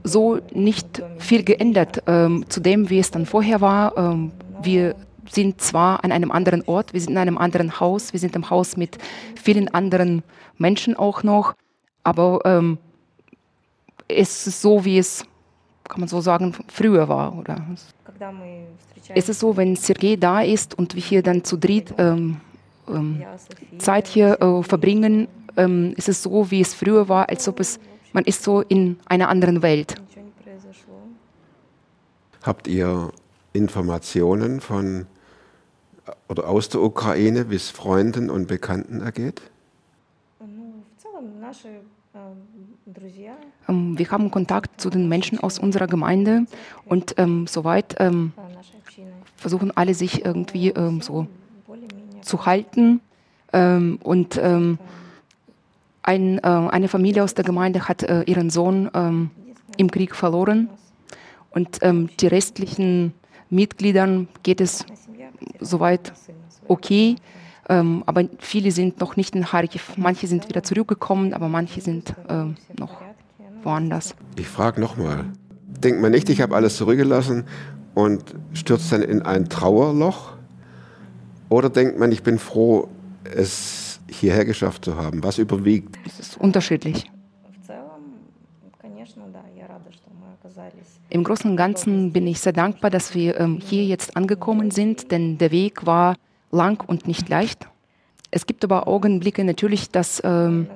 so 0.04 0.40
nicht 0.54 1.02
viel 1.18 1.44
geändert 1.44 2.04
ähm, 2.08 2.46
zu 2.50 2.60
dem, 2.60 2.90
wie 2.90 3.00
es 3.00 3.12
dann 3.12 3.26
vorher 3.26 3.62
war. 3.62 3.98
Ähm, 3.98 4.32
wir 4.62 4.96
sind 5.30 5.62
zwar 5.62 6.04
an 6.04 6.12
einem 6.12 6.32
anderen 6.32 6.64
Ort, 6.68 6.94
wir 6.94 7.02
sind 7.02 7.12
in 7.12 7.18
einem 7.18 7.38
anderen 7.38 7.80
Haus, 7.80 8.14
wir 8.14 8.20
sind 8.20 8.36
im 8.36 8.50
Haus 8.50 8.78
mit 8.78 8.98
vielen 9.42 9.68
anderen 9.74 10.24
Menschen 10.58 10.96
auch 10.96 11.24
noch, 11.24 11.56
aber 12.04 12.42
ähm, 12.46 12.78
es 14.08 14.46
ist 14.46 14.62
so, 14.62 14.86
wie 14.86 15.00
es, 15.00 15.26
kann 15.88 16.00
man 16.00 16.10
so 16.10 16.22
sagen, 16.22 16.56
früher 16.68 17.10
war. 17.10 17.36
Oder? 17.38 17.66
Es 19.14 19.30
ist 19.30 19.40
so, 19.40 19.58
wenn 19.58 19.76
Sergei 19.76 20.16
da 20.16 20.42
ist 20.42 20.78
und 20.78 20.96
wir 20.96 21.02
hier 21.02 21.22
dann 21.22 21.44
zu 21.44 21.58
dritt 21.58 21.94
ähm, 21.98 22.42
ähm, 22.88 23.24
Zeit 23.78 24.08
hier 24.08 24.42
äh, 24.42 24.64
verbringen, 24.64 25.28
ähm, 25.58 25.94
ist 25.98 26.10
es 26.10 26.24
so, 26.24 26.50
wie 26.52 26.62
es 26.62 26.74
früher 26.74 27.10
war, 27.10 27.30
als 27.30 27.48
ob 27.48 27.60
es, 27.60 27.80
man 28.14 28.24
ist 28.24 28.44
so 28.44 28.62
in 28.62 28.98
einer 29.06 29.30
anderen 29.30 29.62
Welt. 29.62 29.96
Habt 32.44 32.68
ihr 32.68 33.12
Informationen 33.54 34.62
von 34.62 35.08
oder 36.28 36.48
aus 36.48 36.70
der 36.70 36.82
Ukraine, 36.82 37.50
wie 37.50 37.56
es 37.56 37.70
Freunden 37.70 38.30
und 38.30 38.48
Bekannten 38.48 39.02
ergeht? 39.02 39.42
Ähm, 43.68 43.98
wir 43.98 44.12
haben 44.12 44.30
Kontakt 44.30 44.80
zu 44.80 44.92
den 44.92 45.10
Menschen 45.10 45.40
aus 45.40 45.58
unserer 45.58 45.88
Gemeinde 45.88 46.46
und 46.86 47.16
ähm, 47.18 47.48
soweit 47.48 47.96
ähm, 48.00 48.32
versuchen 49.36 49.76
alle 49.76 49.96
sich 49.96 50.24
irgendwie 50.24 50.70
ähm, 50.70 51.02
so 51.02 51.28
zu 52.22 52.46
halten. 52.46 53.02
Ähm, 53.54 54.00
und 54.04 54.38
ähm, 54.38 54.78
ein, 56.04 56.38
äh, 56.38 56.42
eine 56.42 56.88
Familie 56.88 57.24
aus 57.24 57.34
der 57.34 57.44
Gemeinde 57.44 57.88
hat 57.88 58.04
äh, 58.04 58.22
ihren 58.24 58.50
Sohn 58.50 58.90
im 59.78 59.92
Krieg 59.92 60.16
verloren. 60.16 60.70
Und 61.52 61.80
die 61.82 62.28
restlichen 62.28 63.14
Mitgliedern 63.50 64.28
geht 64.44 64.60
es 64.60 64.86
soweit 65.60 66.12
okay. 66.68 67.16
Ähm, 67.68 68.04
aber 68.06 68.26
viele 68.40 68.72
sind 68.72 69.00
noch 69.00 69.16
nicht 69.16 69.36
in 69.36 69.46
Kharkiv. 69.46 69.94
Manche 69.98 70.28
sind 70.28 70.48
wieder 70.50 70.64
zurückgekommen, 70.64 71.34
aber 71.34 71.48
manche 71.48 71.82
sind 71.82 72.14
ähm, 72.30 72.56
noch 72.80 73.02
woanders. 73.64 74.16
Ich 74.38 74.48
frage 74.48 74.80
nochmal. 74.80 75.26
Denkt 75.68 76.02
man 76.02 76.12
nicht, 76.12 76.30
ich 76.30 76.42
habe 76.42 76.56
alles 76.56 76.78
zurückgelassen 76.78 77.46
und 77.96 78.24
stürzt 78.54 78.92
dann 78.92 79.02
in 79.02 79.22
ein 79.22 79.50
Trauerloch? 79.50 80.34
Oder 81.50 81.70
denkt 81.70 82.00
man, 82.00 82.12
ich 82.12 82.24
bin 82.24 82.40
froh, 82.40 82.88
es 83.24 84.00
hierher 84.10 84.46
geschafft 84.46 84.86
zu 84.86 84.96
haben? 84.96 85.24
Was 85.24 85.38
überwiegt? 85.38 85.98
Es 86.06 86.20
ist 86.20 86.38
unterschiedlich. 86.38 87.10
Im 91.10 91.24
Großen 91.24 91.50
und 91.50 91.58
Ganzen 91.58 92.12
bin 92.12 92.28
ich 92.28 92.40
sehr 92.40 92.54
dankbar, 92.54 92.90
dass 92.90 93.14
wir 93.14 93.40
ähm, 93.40 93.60
hier 93.64 93.84
jetzt 93.86 94.18
angekommen 94.18 94.72
sind, 94.72 95.12
denn 95.12 95.38
der 95.38 95.52
Weg 95.52 95.86
war 95.86 96.16
lang 96.52 96.84
und 96.88 97.08
nicht 97.08 97.30
leicht. 97.30 97.68
Es 98.32 98.46
gibt 98.46 98.64
aber 98.64 98.88
Augenblicke 98.88 99.44
natürlich, 99.44 99.92
dass 99.92 100.22
ähm, 100.26 100.68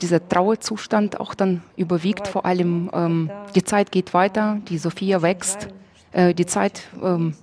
dieser 0.00 0.26
Trauerzustand 0.26 1.20
auch 1.20 1.34
dann 1.34 1.62
überwiegt. 1.76 2.28
Vor 2.28 2.46
allem 2.46 2.90
ähm, 2.94 3.30
die 3.54 3.62
Zeit 3.62 3.92
geht 3.92 4.14
weiter, 4.14 4.58
die 4.68 4.78
Sophia 4.78 5.20
wächst. 5.20 5.68
Äh, 6.12 6.34
die 6.34 6.46
Zeit 6.46 6.88
ähm, 7.02 7.34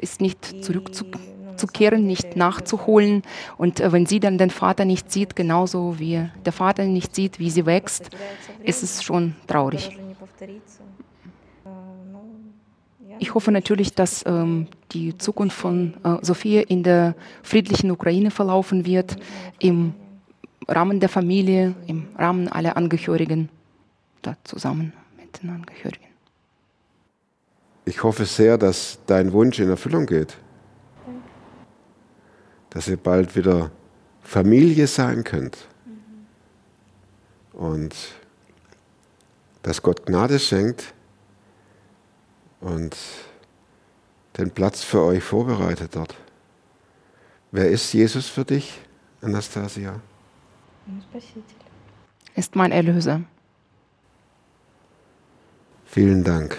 ist 0.00 0.20
nicht 0.20 0.64
zurückzukehren, 0.64 2.06
nicht 2.06 2.36
nachzuholen. 2.36 3.22
Und 3.58 3.80
äh, 3.80 3.92
wenn 3.92 4.06
sie 4.06 4.20
dann 4.20 4.38
den 4.38 4.50
Vater 4.50 4.84
nicht 4.84 5.12
sieht, 5.12 5.36
genauso 5.36 5.98
wie 5.98 6.28
der 6.44 6.52
Vater 6.52 6.84
nicht 6.84 7.14
sieht, 7.14 7.38
wie 7.38 7.50
sie 7.50 7.66
wächst, 7.66 8.10
ist 8.62 8.82
es 8.82 9.02
schon 9.02 9.36
traurig. 9.46 9.98
Ich 13.18 13.34
hoffe 13.34 13.52
natürlich, 13.52 13.94
dass 13.94 14.24
ähm, 14.26 14.66
die 14.92 15.16
Zukunft 15.18 15.56
von 15.56 15.94
äh, 16.04 16.16
Sophia 16.22 16.62
in 16.62 16.82
der 16.82 17.14
friedlichen 17.42 17.90
Ukraine 17.90 18.30
verlaufen 18.30 18.86
wird, 18.86 19.16
im 19.58 19.94
Rahmen 20.68 21.00
der 21.00 21.08
Familie, 21.08 21.74
im 21.86 22.08
Rahmen 22.16 22.48
aller 22.48 22.76
Angehörigen, 22.76 23.48
da 24.22 24.36
zusammen 24.44 24.92
mit 25.16 25.42
den 25.42 25.50
Angehörigen. 25.50 26.04
Ich 27.84 28.02
hoffe 28.02 28.24
sehr, 28.24 28.56
dass 28.56 28.98
dein 29.06 29.32
Wunsch 29.32 29.58
in 29.58 29.68
Erfüllung 29.68 30.06
geht. 30.06 30.38
Dass 32.70 32.88
ihr 32.88 32.96
bald 32.96 33.36
wieder 33.36 33.70
Familie 34.22 34.86
sein 34.86 35.22
könnt. 35.22 35.68
Und 37.52 37.94
dass 39.62 39.82
Gott 39.82 40.06
Gnade 40.06 40.38
schenkt, 40.38 40.93
und 42.63 42.95
den 44.37 44.51
Platz 44.51 44.83
für 44.83 45.03
euch 45.03 45.23
vorbereitet 45.23 45.95
dort. 45.95 46.15
Wer 47.51 47.69
ist 47.69 47.91
Jesus 47.93 48.27
für 48.27 48.45
dich, 48.45 48.79
Anastasia? 49.21 49.99
Ist 52.35 52.55
mein 52.55 52.71
Erlöser. 52.71 53.21
Vielen 55.85 56.23
Dank. 56.23 56.57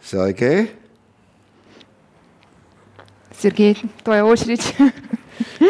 Sergei? 0.00 0.68
Sergei, 3.32 3.76
твоя 4.02 4.24
очередь. 4.24 4.74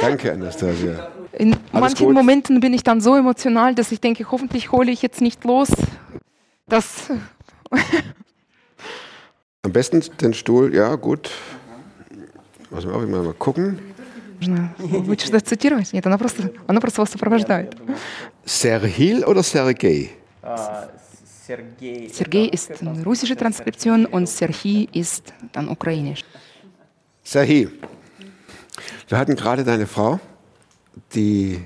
Danke, 0.00 0.32
Anastasia. 0.32 1.10
In 1.32 1.52
Alles 1.52 1.72
manchen 1.72 2.06
gut. 2.06 2.14
Momenten 2.14 2.60
bin 2.60 2.72
ich 2.72 2.82
dann 2.84 3.00
so 3.00 3.16
emotional, 3.16 3.74
dass 3.74 3.92
ich 3.92 4.00
denke, 4.00 4.30
hoffentlich 4.30 4.72
hole 4.72 4.90
ich 4.90 5.02
jetzt 5.02 5.20
nicht 5.20 5.44
los. 5.44 5.68
Das 6.68 7.10
Am 9.62 9.72
besten 9.72 10.02
den 10.20 10.34
Stuhl, 10.34 10.74
ja, 10.74 10.94
gut. 10.94 11.30
Muss 12.70 12.84
man 12.84 12.94
auch 12.94 13.02
immer 13.02 13.22
mal 13.22 13.34
gucken. 13.34 13.78
Лучше 15.06 15.26
что 15.26 15.40
цитировать? 15.40 15.92
Нет, 15.92 16.06
она 16.06 16.16
просто, 16.16 16.52
она 16.66 16.80
просто 16.80 17.00
вас 17.00 17.10
сопровождает. 17.10 17.76
Serhil 18.44 19.24
oder 19.24 19.42
Sergei? 19.42 20.10
Sergei 21.46 22.44
ist 22.44 22.80
eine 22.80 23.02
russische 23.04 23.36
Transkription 23.36 24.06
und 24.06 24.28
Serhi 24.28 24.88
ist 24.92 25.32
dann 25.52 25.68
ukrainisch. 25.68 26.24
Sahi, 27.24 27.68
wir 29.08 29.18
hatten 29.18 29.34
gerade 29.34 29.64
deine 29.64 29.86
Frau, 29.86 30.20
die 31.14 31.60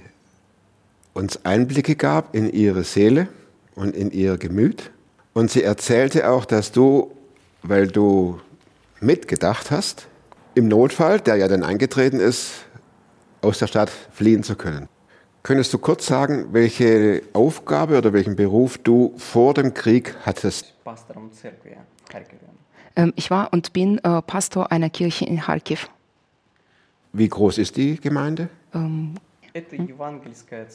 uns 1.13 1.45
Einblicke 1.45 1.95
gab 1.95 2.35
in 2.35 2.51
ihre 2.53 2.85
Seele 2.85 3.29
und 3.75 3.95
in 3.95 4.11
ihr 4.13 4.39
Gemüt. 4.39 4.91
Und 5.38 5.52
sie 5.52 5.62
erzählte 5.62 6.32
auch, 6.32 6.46
dass 6.46 6.72
du, 6.72 7.12
weil 7.62 7.86
du 7.86 8.40
mitgedacht 9.02 9.70
hast, 9.70 10.08
im 10.56 10.68
Notfall, 10.68 11.20
der 11.20 11.36
ja 11.36 11.48
dann 11.48 11.62
eingetreten 11.62 12.20
ist, 12.20 12.66
aus 13.44 13.60
der 13.60 13.68
Stadt 13.68 13.92
fliehen 14.12 14.42
zu 14.42 14.56
können. 14.56 14.90
Könntest 15.44 15.72
du 15.76 15.78
kurz 15.78 16.08
sagen, 16.08 16.48
welche 16.54 17.22
Aufgabe 17.34 18.00
oder 18.00 18.14
welchen 18.14 18.36
Beruf 18.36 18.80
du 18.80 19.14
vor 19.18 19.54
dem 19.54 19.76
Krieg 19.76 20.16
hattest? 20.26 20.74
Ähm, 22.96 23.14
ich 23.16 23.30
war 23.30 23.54
und 23.54 23.74
bin 23.74 24.00
äh, 24.00 24.24
Pastor 24.24 24.72
einer 24.72 24.90
Kirche 24.90 25.26
in 25.26 25.40
Kharkiv. 25.42 25.88
Wie 27.14 27.30
groß 27.30 27.60
ist 27.60 27.78
die 27.78 28.02
Gemeinde? 28.02 28.50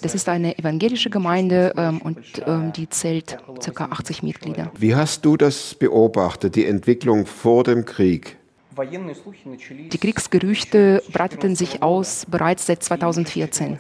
Das 0.03 0.15
ist 0.15 0.29
eine 0.29 0.59
evangelische 0.59 1.11
Gemeinde 1.11 1.73
ähm, 1.77 2.01
und 2.03 2.19
ähm, 2.47 2.73
die 2.73 2.89
zählt 2.89 3.39
ca. 3.75 3.85
80 3.85 4.23
Mitglieder. 4.23 4.71
Wie 4.79 4.95
hast 4.95 5.25
du 5.25 5.37
das 5.37 5.75
beobachtet, 5.75 6.57
die 6.57 6.67
Entwicklung 6.67 7.27
vor 7.27 7.65
dem 7.65 7.85
Krieg? 7.85 8.37
Die 8.75 9.99
Kriegsgerüchte 9.99 11.03
breiteten 11.13 11.57
sich 11.57 11.83
aus 11.83 12.27
bereits 12.27 12.67
seit 12.67 12.83
2014. 12.83 13.79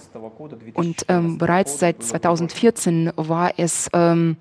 Und 0.75 1.06
ähm, 1.09 1.38
bereits 1.38 1.78
seit 1.78 2.02
2014 2.02 3.12
war 3.16 3.54
es 3.56 3.88
ähm, 3.94 4.37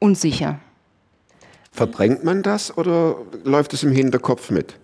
unsicher. 0.00 0.58
Verdrängt 1.71 2.23
man 2.23 2.41
das 2.41 2.77
oder 2.77 3.17
läuft 3.43 3.73
es 3.73 3.83
im 3.83 3.91
Hinterkopf 3.91 4.49
mit? 4.49 4.77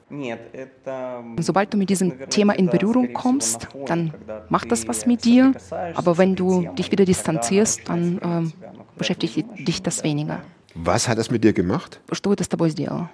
Sobald 1.39 1.73
du 1.73 1.77
mit 1.77 1.89
diesem 1.89 2.29
Thema 2.29 2.51
in 2.53 2.67
Berührung 2.67 3.13
kommst, 3.13 3.69
dann 3.85 4.13
macht 4.49 4.71
das 4.73 4.87
was 4.89 5.05
mit 5.05 5.23
dir. 5.23 5.53
Aber 5.95 6.17
wenn 6.17 6.35
du 6.35 6.67
dich 6.77 6.91
wieder 6.91 7.05
distanzierst, 7.05 7.87
dann 7.87 8.19
ähm, 8.21 8.53
beschäftigt 8.97 9.45
dich 9.57 9.81
das 9.81 10.03
weniger. 10.03 10.41
Was 10.75 11.07
hat 11.07 11.17
das 11.17 11.31
mit 11.31 11.43
dir 11.45 11.53
gemacht? 11.53 12.01
Что 12.11 12.33
это 12.33 12.43
с 12.43 12.49
тобой 12.49 12.69
сделало? 12.71 13.09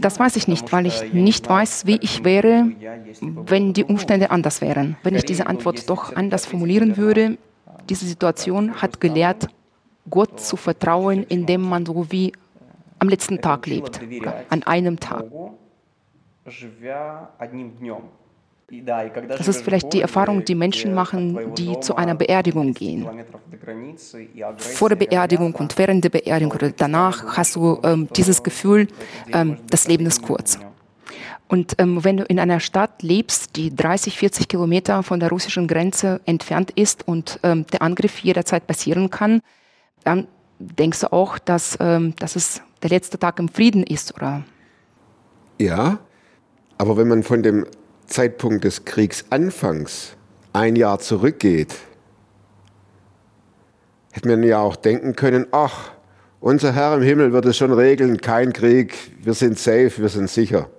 Das 0.00 0.18
weiß 0.18 0.34
ich 0.36 0.48
nicht, 0.48 0.72
weil 0.72 0.86
ich 0.86 1.12
nicht 1.12 1.48
weiß, 1.48 1.86
wie 1.86 1.98
ich 2.00 2.24
wäre, 2.24 2.72
wenn 3.20 3.72
die 3.72 3.84
Umstände 3.84 4.30
anders 4.32 4.60
wären. 4.60 4.96
Wenn 5.04 5.14
ich 5.14 5.24
diese 5.24 5.46
Antwort 5.46 5.88
doch 5.88 6.16
anders 6.16 6.44
formulieren 6.44 6.96
würde, 6.96 7.38
diese 7.88 8.04
Situation 8.04 8.82
hat 8.82 9.00
gelehrt, 9.00 9.48
Gott 10.09 10.39
zu 10.39 10.55
vertrauen, 10.57 11.23
indem 11.23 11.61
man 11.61 11.85
so 11.85 12.11
wie 12.11 12.31
am 12.99 13.09
letzten 13.09 13.41
Tag 13.41 13.67
lebt, 13.67 13.99
an 14.49 14.63
einem 14.63 14.99
Tag. 14.99 15.25
Das 19.27 19.47
ist 19.47 19.61
vielleicht 19.63 19.93
die 19.93 20.01
Erfahrung, 20.01 20.43
die 20.43 20.55
Menschen 20.55 20.93
machen, 20.93 21.53
die 21.55 21.79
zu 21.81 21.95
einer 21.95 22.15
Beerdigung 22.15 22.73
gehen. 22.73 23.07
Vor 24.57 24.89
der 24.89 24.95
Beerdigung 24.95 25.53
und 25.53 25.77
während 25.77 26.03
der 26.03 26.09
Beerdigung 26.09 26.53
oder 26.53 26.71
danach 26.71 27.37
hast 27.37 27.55
du 27.55 27.79
ähm, 27.83 28.07
dieses 28.15 28.41
Gefühl, 28.41 28.87
ähm, 29.31 29.57
das 29.69 29.87
Leben 29.87 30.05
ist 30.07 30.23
kurz. 30.23 30.59
Und 31.47 31.75
ähm, 31.77 32.03
wenn 32.03 32.17
du 32.17 32.23
in 32.23 32.39
einer 32.39 32.59
Stadt 32.59 33.03
lebst, 33.03 33.55
die 33.55 33.75
30, 33.75 34.17
40 34.17 34.47
Kilometer 34.47 35.03
von 35.03 35.19
der 35.19 35.29
russischen 35.29 35.67
Grenze 35.67 36.19
entfernt 36.25 36.71
ist 36.71 37.07
und 37.07 37.39
ähm, 37.43 37.67
der 37.71 37.83
Angriff 37.83 38.19
jederzeit 38.19 38.65
passieren 38.65 39.11
kann, 39.11 39.41
dann 40.05 40.27
denkst 40.59 41.01
du 41.01 41.11
auch, 41.11 41.37
dass, 41.37 41.77
ähm, 41.81 42.15
dass 42.17 42.35
es 42.35 42.61
der 42.81 42.91
letzte 42.91 43.19
Tag 43.19 43.39
im 43.39 43.49
Frieden 43.49 43.83
ist, 43.83 44.15
oder? 44.15 44.43
Ja, 45.59 45.99
aber 46.77 46.95
wenn 46.97 47.07
man 47.07 47.23
von 47.23 47.43
dem 47.43 47.65
Zeitpunkt 48.07 48.63
des 48.63 48.85
Kriegsanfangs 48.85 50.15
ein 50.53 50.75
Jahr 50.75 50.99
zurückgeht, 50.99 51.75
hätte 54.11 54.29
man 54.29 54.43
ja 54.43 54.59
auch 54.59 54.75
denken 54.75 55.15
können, 55.15 55.47
ach, 55.51 55.91
unser 56.39 56.73
Herr 56.73 56.95
im 56.95 57.01
Himmel 57.01 57.33
wird 57.33 57.45
es 57.45 57.57
schon 57.57 57.73
regeln, 57.73 58.21
kein 58.21 58.53
Krieg, 58.53 58.93
wir 59.23 59.33
sind 59.33 59.57
safe, 59.57 59.91
wir 59.97 60.09
sind 60.09 60.29
sicher. 60.29 60.69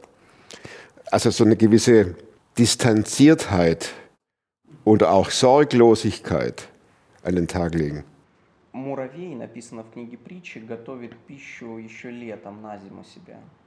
Also 1.11 1.31
so 1.31 1.45
eine 1.45 1.57
gewisse 1.57 2.15
Distanziertheit 2.57 3.91
oder 4.85 5.11
auch 5.11 5.31
Sorglosigkeit 5.31 6.69
an 7.23 7.35
den 7.35 7.49
Tag 7.49 7.75
legen. 7.75 8.05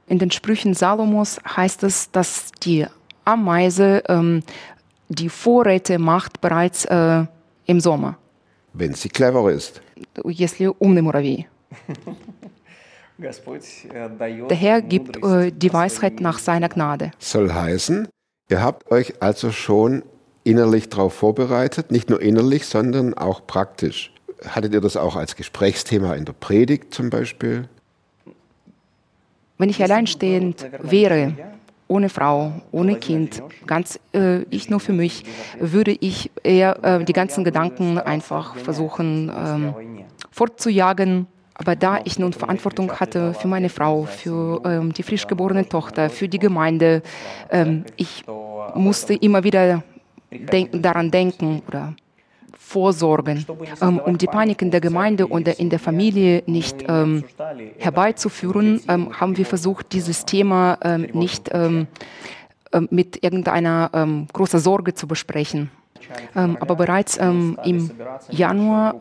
In 0.07 0.19
den 0.19 0.31
Sprüchen 0.31 0.73
Salomos 0.73 1.39
heißt 1.45 1.83
es, 1.83 2.11
dass 2.11 2.51
die 2.63 2.85
Ameise 3.23 4.03
ähm, 4.07 4.43
die 5.09 5.29
Vorräte 5.29 5.99
macht 5.99 6.41
bereits 6.41 6.85
äh, 6.85 7.25
im 7.65 7.79
Sommer. 7.79 8.17
Wenn 8.73 8.93
sie 8.93 9.09
clever 9.09 9.51
ist. 9.51 9.81
Если 10.25 10.67
умный 10.79 11.01
муравей. 11.01 11.47
Der 13.17 14.57
Herr 14.57 14.81
gibt 14.81 15.23
äh, 15.23 15.51
die 15.51 15.71
Weisheit 15.71 16.19
nach 16.19 16.39
seiner 16.39 16.67
Gnade. 16.67 17.11
Soll 17.17 17.53
heißen, 17.53 18.09
ihr 18.49 18.61
habt 18.61 18.91
euch 18.91 19.21
also 19.21 19.51
schon 19.51 20.03
innerlich 20.43 20.89
darauf 20.89 21.13
vorbereitet, 21.13 21.91
nicht 21.91 22.09
nur 22.09 22.21
innerlich, 22.21 22.65
sondern 22.65 23.13
auch 23.13 23.47
praktisch. 23.47 24.13
Hattet 24.46 24.72
ihr 24.72 24.80
das 24.80 24.96
auch 24.96 25.16
als 25.16 25.36
Gesprächsthema 25.36 26.14
in 26.14 26.24
der 26.24 26.32
Predigt 26.32 26.94
zum 26.94 27.10
Beispiel? 27.10 27.68
Wenn 29.58 29.68
ich 29.68 29.82
alleinstehend 29.82 30.66
wäre, 30.80 31.34
ohne 31.86 32.08
Frau, 32.08 32.52
ohne 32.70 32.94
Kind, 32.96 33.42
ganz 33.66 34.00
äh, 34.14 34.42
ich 34.44 34.70
nur 34.70 34.80
für 34.80 34.92
mich, 34.92 35.24
würde 35.58 35.90
ich 35.90 36.30
eher 36.42 36.82
äh, 36.84 37.04
die 37.04 37.12
ganzen 37.12 37.44
Gedanken 37.44 37.98
einfach 37.98 38.56
versuchen 38.56 39.30
ähm, 39.36 39.74
fortzujagen. 40.30 41.26
Aber 41.54 41.76
da 41.76 42.00
ich 42.04 42.18
nun 42.18 42.32
Verantwortung 42.32 42.92
hatte 42.92 43.34
für 43.34 43.48
meine 43.48 43.68
Frau, 43.68 44.04
für 44.04 44.62
ähm, 44.64 44.94
die 44.94 45.02
frisch 45.02 45.26
geborene 45.26 45.68
Tochter, 45.68 46.08
für 46.08 46.28
die 46.28 46.38
Gemeinde, 46.38 47.02
ähm, 47.50 47.84
ich 47.96 48.24
musste 48.74 49.12
immer 49.14 49.44
wieder 49.44 49.82
denk 50.30 50.82
daran 50.82 51.10
denken 51.10 51.60
oder 51.66 51.94
vorsorgen, 52.58 53.44
ähm, 53.80 53.98
um 53.98 54.18
die 54.18 54.26
Panik 54.26 54.62
in 54.62 54.70
der 54.70 54.80
Gemeinde 54.80 55.28
oder 55.28 55.58
in 55.58 55.70
der 55.70 55.78
Familie 55.78 56.42
nicht 56.46 56.84
ähm, 56.88 57.24
herbeizuführen, 57.78 58.80
ähm, 58.88 59.20
haben 59.20 59.36
wir 59.36 59.46
versucht, 59.46 59.92
dieses 59.92 60.24
Thema 60.24 60.78
nicht 61.12 61.50
mit 62.90 63.22
irgendeiner 63.24 64.26
großen 64.32 64.60
Sorge 64.60 64.94
zu 64.94 65.06
besprechen. 65.06 65.70
aber 66.34 66.76
bereits 66.76 67.16
im 67.16 67.56
Januar 68.30 68.94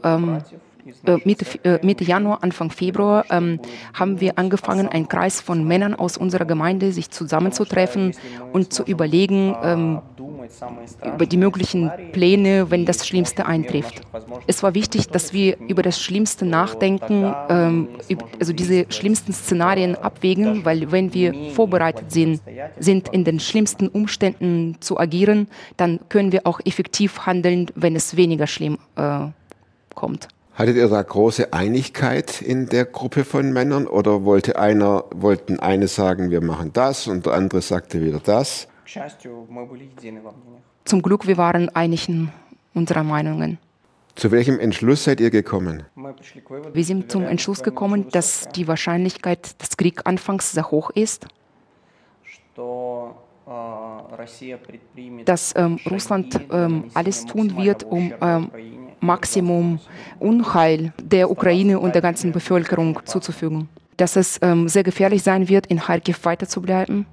Mitte, 1.24 1.46
äh, 1.64 1.80
Mitte 1.86 2.04
Januar, 2.04 2.44
Anfang 2.44 2.72
Februar 2.72 3.26
ähm, 3.30 3.60
haben 3.94 4.20
wir 4.20 4.38
angefangen, 4.38 4.88
ein 4.88 5.08
Kreis 5.08 5.42
von 5.42 5.66
Männern 5.66 5.96
aus 5.96 6.18
unserer 6.18 6.46
Gemeinde 6.46 6.92
sich 6.92 7.10
zusammenzutreffen 7.10 8.14
und 8.54 8.74
zu 8.74 8.84
überlegen 8.84 9.56
ähm, 9.64 10.02
über 11.16 11.26
die 11.26 11.38
möglichen 11.38 11.92
Pläne, 12.12 12.72
wenn 12.72 12.86
das 12.86 13.08
Schlimmste 13.08 13.46
eintrifft. 13.46 14.02
Es 14.48 14.64
war 14.64 14.74
wichtig, 14.74 15.08
dass 15.10 15.34
wir 15.34 15.58
über 15.68 15.84
das 15.84 16.02
Schlimmste 16.02 16.46
nachdenken, 16.46 17.34
ähm, 17.50 17.90
also 18.40 18.54
diese 18.54 18.86
schlimmsten 18.90 19.34
Szenarien 19.34 19.96
abwägen, 19.96 20.66
weil 20.66 20.92
wenn 20.92 21.14
wir 21.14 21.34
vorbereitet 21.52 22.12
sind, 22.12 22.42
sind 22.80 23.10
in 23.10 23.24
den 23.24 23.40
schlimmsten 23.40 23.88
Umständen 23.88 24.78
zu 24.80 25.00
agieren, 25.00 25.48
dann 25.78 26.00
können 26.10 26.32
wir 26.32 26.46
auch 26.46 26.60
effektiv 26.66 27.26
handeln, 27.26 27.68
wenn 27.76 27.96
es 27.96 28.16
weniger 28.16 28.48
schlimm 28.48 28.78
äh, 28.96 29.28
kommt. 29.94 30.28
Hattet 30.60 30.76
ihr 30.76 30.90
da 30.90 31.02
große 31.02 31.54
Einigkeit 31.54 32.42
in 32.42 32.68
der 32.68 32.84
Gruppe 32.84 33.24
von 33.24 33.54
Männern 33.54 33.88
oder 33.88 34.26
wollte 34.26 34.60
einer, 34.60 35.06
wollten 35.12 35.58
eine 35.58 35.88
sagen, 35.88 36.32
wir 36.32 36.42
machen 36.42 36.74
das 36.74 37.08
und 37.08 37.26
der 37.26 37.32
andere 37.32 37.62
sagte 37.62 38.02
wieder 38.02 38.20
das? 38.20 38.68
Zum 40.84 41.02
Glück, 41.02 41.28
wir 41.28 41.38
waren 41.38 41.70
einig 41.70 42.10
in 42.10 42.28
unserer 42.74 43.06
Meinungen. 43.06 43.58
Zu 44.16 44.32
welchem 44.32 44.60
Entschluss 44.60 45.06
seid 45.06 45.22
ihr 45.22 45.30
gekommen? 45.30 45.84
Wir 46.74 46.84
sind 46.84 47.10
zum 47.10 47.24
Entschluss 47.24 47.64
gekommen, 47.64 48.10
dass 48.12 48.50
die 48.50 48.68
Wahrscheinlichkeit 48.68 49.62
des 49.62 49.78
Krieganfangs 49.78 50.52
sehr 50.52 50.70
hoch 50.70 50.90
ist, 50.90 51.26
dass 55.24 55.56
ähm, 55.56 55.80
Russland 55.90 56.42
ähm, 56.52 56.92
alles 56.94 57.26
tun 57.26 57.56
wird, 57.56 57.86
um 57.86 58.14
ähm, 58.22 58.52
Maximum 59.00 59.80
Unheil 60.20 60.94
der 61.02 61.30
Ukraine 61.30 61.80
und 61.80 61.96
der 61.96 62.02
ganzen 62.02 62.32
Bevölkerung 62.32 63.00
zuzufügen. 63.06 63.70
Dass 63.98 64.16
es 64.16 64.40
ähm, 64.42 64.70
sehr 64.70 64.84
gefährlich 64.84 65.24
sein 65.24 65.50
wird, 65.50 65.68
in 65.68 65.80
Kharkiv 65.80 66.24
weiterzubleiben. 66.24 67.06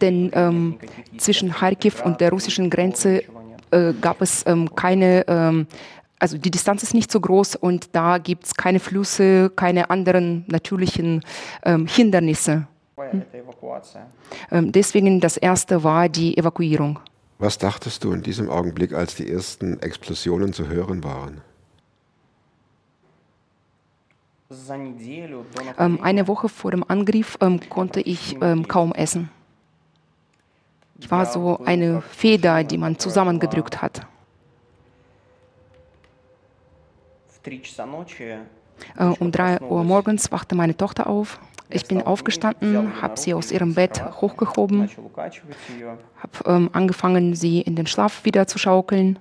Denn 0.00 0.30
ähm, 0.34 0.78
zwischen 1.18 1.52
Kharkiv 1.52 2.04
und 2.04 2.20
der 2.20 2.30
russischen 2.30 2.70
Grenze 2.70 3.22
äh, 3.70 3.92
gab 4.00 4.20
es 4.20 4.44
ähm, 4.46 4.74
keine, 4.74 5.24
ähm, 5.28 5.66
also 6.18 6.38
die 6.38 6.50
Distanz 6.50 6.82
ist 6.82 6.94
nicht 6.94 7.12
so 7.12 7.20
groß 7.20 7.54
und 7.56 7.94
da 7.94 8.18
gibt 8.18 8.44
es 8.46 8.54
keine 8.54 8.80
Flüsse, 8.80 9.50
keine 9.54 9.90
anderen 9.90 10.44
natürlichen 10.48 11.20
ähm, 11.64 11.86
Hindernisse 11.86 12.66
Ähm, 14.50 14.72
deswegen 14.72 15.20
das 15.20 15.36
erste 15.36 15.82
war 15.82 16.08
die 16.08 16.36
Evakuierung. 16.36 17.00
Was 17.38 17.58
dachtest 17.58 18.04
du 18.04 18.12
in 18.12 18.22
diesem 18.22 18.48
Augenblick, 18.48 18.92
als 18.92 19.16
die 19.16 19.30
ersten 19.30 19.80
Explosionen 19.80 20.52
zu 20.52 20.68
hören 20.68 21.02
waren? 21.02 21.40
Ähm, 25.78 25.98
eine 26.02 26.28
Woche 26.28 26.48
vor 26.48 26.70
dem 26.70 26.84
Angriff 26.88 27.36
ähm, 27.40 27.60
konnte 27.68 28.00
ich 28.00 28.36
ähm, 28.40 28.68
kaum 28.68 28.92
essen. 28.92 29.30
Ich 31.00 31.10
war 31.10 31.26
so 31.26 31.58
eine 31.64 32.02
Feder, 32.02 32.62
die 32.62 32.78
man 32.78 32.98
zusammengedrückt 32.98 33.82
hat. 33.82 34.06
Äh, 38.96 39.04
um 39.04 39.32
drei 39.32 39.60
Uhr 39.60 39.84
morgens 39.84 40.30
wachte 40.30 40.54
meine 40.54 40.76
Tochter 40.76 41.08
auf. 41.08 41.40
Ich 41.74 41.86
bin 41.86 42.02
aufgestanden, 42.02 43.02
habe 43.02 43.18
sie 43.18 43.34
aus 43.34 43.50
ihrem 43.50 43.74
Bett 43.74 44.00
hochgehoben, 44.20 44.88
habe 44.88 46.32
ähm, 46.46 46.70
angefangen, 46.72 47.34
sie 47.34 47.62
in 47.62 47.74
den 47.74 47.88
Schlaf 47.88 48.24
wieder 48.24 48.46
zu 48.46 48.58
schaukeln 48.58 49.18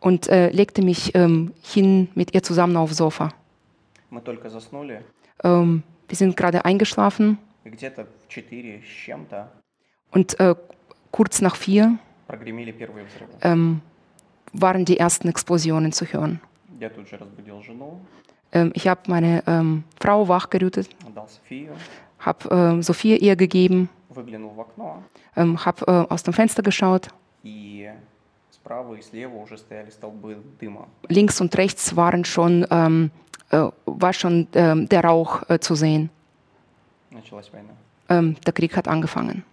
und 0.00 0.28
äh, 0.28 0.48
legte 0.48 0.80
mich 0.80 1.14
ähm, 1.14 1.52
hin 1.62 2.08
mit 2.14 2.34
ihr 2.34 2.42
zusammen 2.42 2.74
aufs 2.78 2.96
Sofa. 2.96 3.34
Ähm, 5.44 5.82
wir 6.08 6.16
sind 6.16 6.36
gerade 6.38 6.64
eingeschlafen 6.64 7.36
und 10.10 10.40
äh, 10.40 10.54
kurz 11.10 11.42
nach 11.42 11.56
vier 11.56 11.98
ähm, 13.42 13.82
waren 14.54 14.84
die 14.86 14.98
ersten 14.98 15.28
Explosionen 15.28 15.92
zu 15.92 16.06
hören. 16.06 16.40
Ähm, 18.52 18.72
ich 18.74 18.88
habe 18.88 19.00
meine 19.08 19.42
ähm, 19.46 19.84
Frau 20.00 20.28
wachgerüttet, 20.28 20.88
habe 22.18 22.48
ähm, 22.50 22.82
Sophia 22.82 23.16
ihr 23.16 23.36
gegeben, 23.36 23.88
ähm, 25.36 25.64
habe 25.64 25.86
äh, 25.86 26.12
aus 26.12 26.22
dem 26.22 26.34
Fenster 26.34 26.62
geschaut. 26.62 27.08
Links 31.08 31.40
und 31.40 31.56
rechts 31.56 31.96
waren 31.96 32.24
schon, 32.24 32.66
ähm, 32.70 33.10
äh, 33.50 33.66
war 33.86 34.12
schon 34.12 34.46
ähm, 34.54 34.88
der 34.88 35.04
Rauch 35.04 35.48
äh, 35.48 35.58
zu 35.58 35.74
sehen. 35.74 36.10
Ähm, 38.10 38.36
der 38.46 38.52
Krieg 38.52 38.76
hat 38.76 38.88
angefangen. 38.88 39.44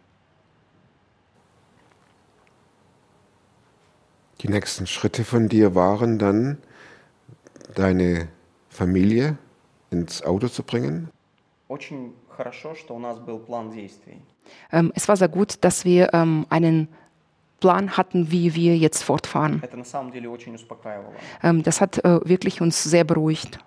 Die 4.42 4.50
nächsten 4.50 4.86
Schritte 4.86 5.24
von 5.24 5.50
dir 5.50 5.76
waren 5.76 6.20
dann, 6.20 6.58
deine 7.74 8.28
Familie 8.76 9.38
ins 9.90 10.22
Auto 10.24 10.48
zu 10.48 10.64
bringen? 10.64 11.10
Ähm, 14.72 14.92
es 14.96 15.08
war 15.08 15.18
sehr 15.18 15.30
gut, 15.30 15.56
dass 15.62 15.86
wir 15.86 16.14
ähm, 16.14 16.46
einen 16.50 16.88
Plan 17.60 17.98
hatten, 17.98 18.30
wie 18.32 18.54
wir 18.54 18.78
jetzt 18.78 19.04
fortfahren. 19.04 19.64
Ähm, 21.42 21.64
das 21.64 21.82
hat 21.82 22.04
äh, 22.04 22.20
wirklich 22.28 22.62
uns 22.62 22.84
sehr 22.84 23.04
beruhigt. 23.04 23.60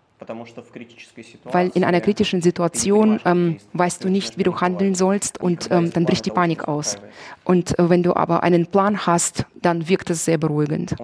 Weil 1.44 1.70
in 1.74 1.84
einer 1.84 2.00
kritischen 2.00 2.42
Situation 2.42 3.20
ähm, 3.24 3.58
weißt 3.72 4.04
du 4.04 4.08
nicht, 4.08 4.36
wie 4.36 4.42
du 4.42 4.60
handeln 4.60 4.94
sollst 4.94 5.40
und 5.40 5.70
ähm, 5.70 5.92
dann 5.92 6.04
bricht 6.04 6.26
die 6.26 6.30
Panik 6.30 6.66
aus. 6.66 6.96
Und 7.44 7.78
äh, 7.78 7.88
wenn 7.88 8.02
du 8.02 8.14
aber 8.14 8.42
einen 8.42 8.66
Plan 8.66 9.06
hast, 9.06 9.46
dann 9.54 9.88
wirkt 9.88 10.10
es 10.10 10.24
sehr 10.24 10.38
beruhigend. 10.38 10.96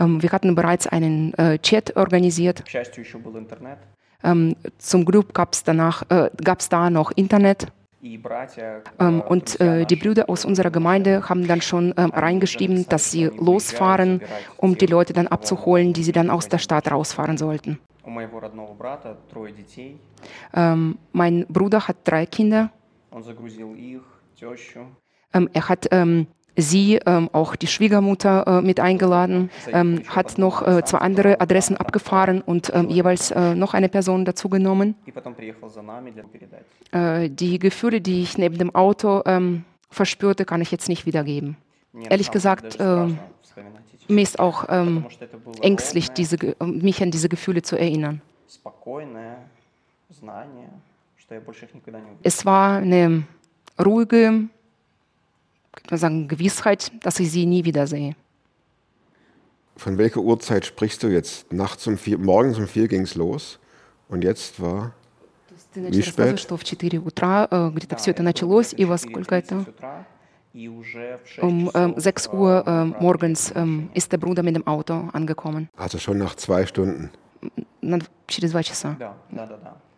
Ähm, 0.00 0.22
wir 0.22 0.32
hatten 0.32 0.54
bereits 0.54 0.86
einen 0.86 1.34
äh, 1.34 1.58
Chat 1.58 1.96
organisiert. 1.96 2.64
Ähm, 4.22 4.56
zum 4.78 5.04
Glück 5.04 5.34
gab 5.34 5.52
es 5.52 5.62
äh, 5.62 6.30
da 6.70 6.90
noch 6.90 7.12
Internet. 7.12 7.66
Ähm, 8.02 9.20
und 9.20 9.60
äh, 9.60 9.84
die 9.84 9.96
Brüder 9.96 10.30
aus 10.30 10.46
unserer 10.46 10.70
Gemeinde 10.70 11.28
haben 11.28 11.46
dann 11.46 11.60
schon 11.60 11.92
ähm, 11.98 12.10
reingeschrieben, 12.10 12.88
dass 12.88 13.10
sie 13.10 13.26
losfahren, 13.26 14.22
um 14.56 14.78
die 14.78 14.86
Leute 14.86 15.12
dann 15.12 15.26
abzuholen, 15.26 15.92
die 15.92 16.02
sie 16.02 16.12
dann 16.12 16.30
aus 16.30 16.48
der 16.48 16.58
Stadt 16.58 16.90
rausfahren 16.90 17.36
sollten. 17.36 17.78
Ähm, 20.54 20.98
mein 21.12 21.46
Bruder 21.46 21.86
hat 21.86 21.96
drei 22.04 22.24
Kinder. 22.24 22.70
Ähm, 25.32 25.50
er 25.52 25.68
hat 25.68 25.88
sie, 26.62 27.00
ähm, 27.06 27.28
auch 27.32 27.56
die 27.56 27.66
Schwiegermutter 27.66 28.46
äh, 28.46 28.62
mit 28.62 28.80
eingeladen, 28.80 29.50
ähm, 29.68 30.02
hat 30.08 30.38
noch 30.38 30.66
äh, 30.66 30.84
zwei 30.84 30.98
andere 30.98 31.40
Adressen 31.40 31.76
abgefahren 31.76 32.40
und 32.40 32.70
ähm, 32.74 32.88
jeweils 32.88 33.30
äh, 33.30 33.54
noch 33.54 33.74
eine 33.74 33.88
Person 33.88 34.24
dazugenommen. 34.24 34.94
Äh, 36.92 37.30
die 37.30 37.58
Gefühle, 37.58 38.00
die 38.00 38.22
ich 38.22 38.38
neben 38.38 38.58
dem 38.58 38.74
Auto 38.74 39.22
verspürte, 39.90 40.44
kann 40.44 40.60
ich 40.60 40.70
jetzt 40.70 40.88
nicht 40.88 41.06
wiedergeben. 41.06 41.56
Ehrlich 42.08 42.30
gesagt, 42.30 42.78
mir 42.78 44.22
ist 44.22 44.38
auch 44.38 44.66
ähm, 44.68 45.04
ängstlich, 45.62 46.10
diese, 46.10 46.36
mich 46.64 47.02
an 47.02 47.10
diese 47.10 47.28
Gefühle 47.28 47.62
zu 47.62 47.76
erinnern. 47.76 48.20
Es 52.22 52.46
war 52.46 52.76
eine 52.78 53.22
ruhige, 53.84 54.48
kann 55.71 55.87
man 55.91 55.99
sagen, 55.99 56.27
Gewissheit, 56.27 56.91
dass 57.03 57.19
ich 57.19 57.31
sie 57.31 57.45
nie 57.45 57.65
wiedersehe. 57.65 58.15
Von 59.77 59.97
welcher 59.97 60.21
Uhrzeit 60.21 60.65
sprichst 60.65 61.03
du 61.03 61.07
jetzt? 61.07 61.51
Nachts 61.51 61.85
um 61.87 61.97
vier, 61.97 62.17
morgens 62.17 62.57
um 62.57 62.67
vier 62.67 62.87
ging 62.87 63.01
es 63.01 63.15
los 63.15 63.59
und 64.07 64.23
jetzt 64.23 64.61
war 64.61 64.93
wie 65.75 66.01
spät? 66.03 66.39
что 66.39 66.57
в 66.57 66.63
4 66.63 66.99
утра 67.01 67.47
э, 67.49 67.71
где-то 67.73 67.95
все 67.97 68.11
это 68.11 68.23
началось, 68.23 68.73
и 68.73 68.85
во 68.85 68.97
сколько 68.97 69.35
это? 69.35 69.65
Um 71.41 71.69
ähm, 71.73 71.93
6 71.97 72.27
Uhr 72.27 72.63
äh, 72.65 72.85
morgens 73.01 73.51
ähm, 73.55 73.89
ist 73.93 74.13
der 74.13 74.17
Bruder 74.17 74.41
mit 74.41 74.55
dem 74.55 74.65
Auto 74.65 75.09
angekommen. 75.11 75.67
Also 75.75 75.99
schon 75.99 76.17
nach 76.17 76.35
zwei 76.35 76.65
Stunden. 76.65 77.09
На- 77.81 77.99
Через 78.27 78.51
два 78.51 78.63
часа. 78.63 78.97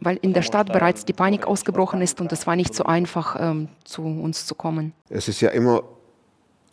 Weil 0.02 0.18
in 0.18 0.34
der 0.34 0.42
Stadt 0.42 0.72
bereits 0.74 1.06
die 1.06 1.14
Panik 1.14 1.48
ausgebrochen 1.48 2.02
ist 2.02 2.20
und 2.20 2.32
es 2.34 2.46
war 2.46 2.56
nicht 2.58 2.74
so 2.76 2.84
einfach, 2.84 3.38
ähm, 3.40 3.70
zu 3.86 4.04
uns 4.04 4.46
zu 4.46 4.54
kommen. 4.54 4.94
Es 5.10 5.28
ist 5.30 5.40
ja 5.42 5.50
immer 5.50 5.84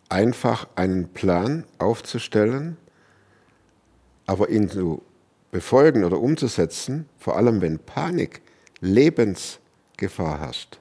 einfach, 0.08 0.66
einen 0.74 1.08
Plan 1.08 1.64
aufzustellen, 1.78 2.76
aber 4.26 4.48
ihn 4.50 4.68
zu 4.68 5.02
befolgen 5.52 6.02
oder 6.04 6.18
umzusetzen, 6.18 7.08
vor 7.18 7.36
allem 7.36 7.60
wenn 7.60 7.78
Panik, 7.78 8.42
Lebensgefahr 8.80 10.40
herrscht, 10.40 10.80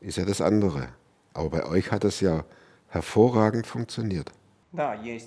ist 0.00 0.18
ja 0.18 0.24
das 0.24 0.40
andere. 0.40 0.88
Aber 1.32 1.50
bei 1.50 1.64
euch 1.66 1.90
hat 1.90 2.04
es 2.04 2.20
ja 2.20 2.44
hervorragend 2.88 3.66
funktioniert. 3.66 4.30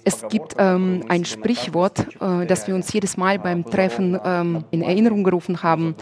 Es 0.04 0.26
gibt 0.28 0.56
ähm, 0.58 1.04
ein 1.08 1.24
Sprichwort, 1.24 2.06
äh, 2.20 2.46
das 2.46 2.66
wir 2.66 2.74
uns 2.74 2.92
jedes 2.92 3.16
Mal 3.16 3.38
beim 3.38 3.64
Treffen 3.64 4.18
ähm, 4.24 4.64
in 4.70 4.82
Erinnerung 4.82 5.24
gerufen 5.24 5.62
haben. 5.62 5.94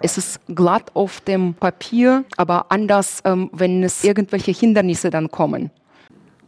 Es 0.00 0.18
ist 0.18 0.40
glatt 0.54 0.90
auf 0.94 1.20
dem 1.20 1.54
Papier, 1.54 2.24
aber 2.36 2.70
anders, 2.70 3.20
ähm, 3.24 3.50
wenn 3.52 3.82
es 3.82 4.04
irgendwelche 4.04 4.52
Hindernisse 4.52 5.10
dann 5.10 5.30
kommen. 5.30 5.70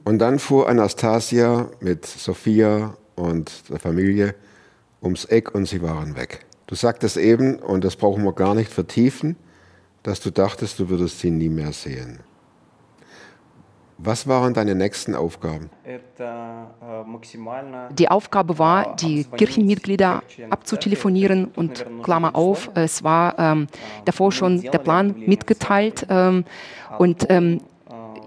Und 0.04 0.18
dann 0.18 0.38
fuhr 0.38 0.68
Anastasia 0.68 1.68
mit 1.80 2.06
Sophia 2.06 2.94
und 3.16 3.68
der 3.68 3.78
Familie 3.78 4.34
ums 5.02 5.24
Eck 5.26 5.54
und 5.54 5.66
sie 5.66 5.82
waren 5.82 6.16
weg. 6.16 6.46
Du 6.66 6.74
sagtest 6.74 7.16
eben, 7.16 7.56
und 7.56 7.84
das 7.84 7.96
brauchen 7.96 8.24
wir 8.24 8.32
gar 8.32 8.54
nicht 8.54 8.72
vertiefen, 8.72 9.36
dass 10.02 10.20
du 10.20 10.30
dachtest, 10.30 10.78
du 10.78 10.88
würdest 10.88 11.20
sie 11.20 11.30
nie 11.30 11.48
mehr 11.48 11.72
sehen. 11.72 12.20
Was 14.02 14.26
waren 14.26 14.54
deine 14.54 14.74
nächsten 14.74 15.14
Aufgaben? 15.14 15.68
Die 17.98 18.08
Aufgabe 18.08 18.58
war, 18.58 18.96
die 18.96 19.24
Kirchenmitglieder 19.24 20.22
abzutelefonieren 20.48 21.46
und 21.54 21.84
Klammer 22.02 22.34
auf, 22.34 22.70
es 22.74 23.04
war 23.04 23.38
ähm, 23.38 23.66
davor 24.06 24.32
schon 24.32 24.62
der 24.62 24.78
Plan 24.78 25.14
mitgeteilt 25.26 26.06
ähm, 26.08 26.44
und 26.98 27.26
ähm, 27.28 27.60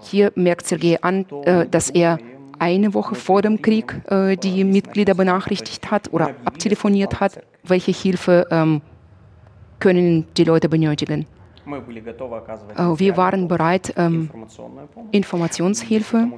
hier 0.00 0.30
merkt 0.36 0.66
Sergei 0.66 1.02
an, 1.02 1.26
äh, 1.42 1.66
dass 1.66 1.90
er 1.90 2.18
eine 2.58 2.94
Woche 2.94 3.16
vor 3.16 3.42
dem 3.42 3.60
Krieg 3.60 4.00
äh, 4.10 4.36
die 4.36 4.62
Mitglieder 4.62 5.14
benachrichtigt 5.14 5.90
hat 5.90 6.12
oder 6.12 6.30
abtelefoniert 6.44 7.18
hat, 7.18 7.40
welche 7.64 7.90
Hilfe 7.90 8.46
ähm, 8.50 8.80
können 9.80 10.26
die 10.36 10.44
Leute 10.44 10.68
benötigen. 10.68 11.26
Äh, 11.66 12.98
Wir 12.98 13.16
waren 13.16 13.48
bereit, 13.48 13.94
Informationshilfe, 15.10 16.28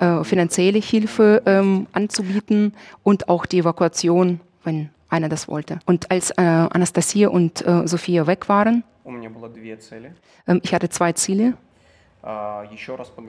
äh, 0.00 0.24
finanzielle 0.24 0.78
Hilfe 0.78 1.86
anzubieten 1.92 2.72
und 3.02 3.28
auch 3.28 3.46
die 3.46 3.58
Evakuation, 3.58 4.40
wenn 4.64 4.90
einer 5.08 5.28
das 5.28 5.48
wollte. 5.48 5.80
Und 5.86 6.10
als 6.10 6.30
äh, 6.30 6.42
Anastasia 6.42 7.28
und 7.28 7.66
äh, 7.66 7.86
Sophia 7.86 8.26
weg 8.26 8.48
waren, 8.48 8.84
ich 10.62 10.74
hatte 10.74 10.88
zwei 10.88 11.12
Ziele. 11.12 11.54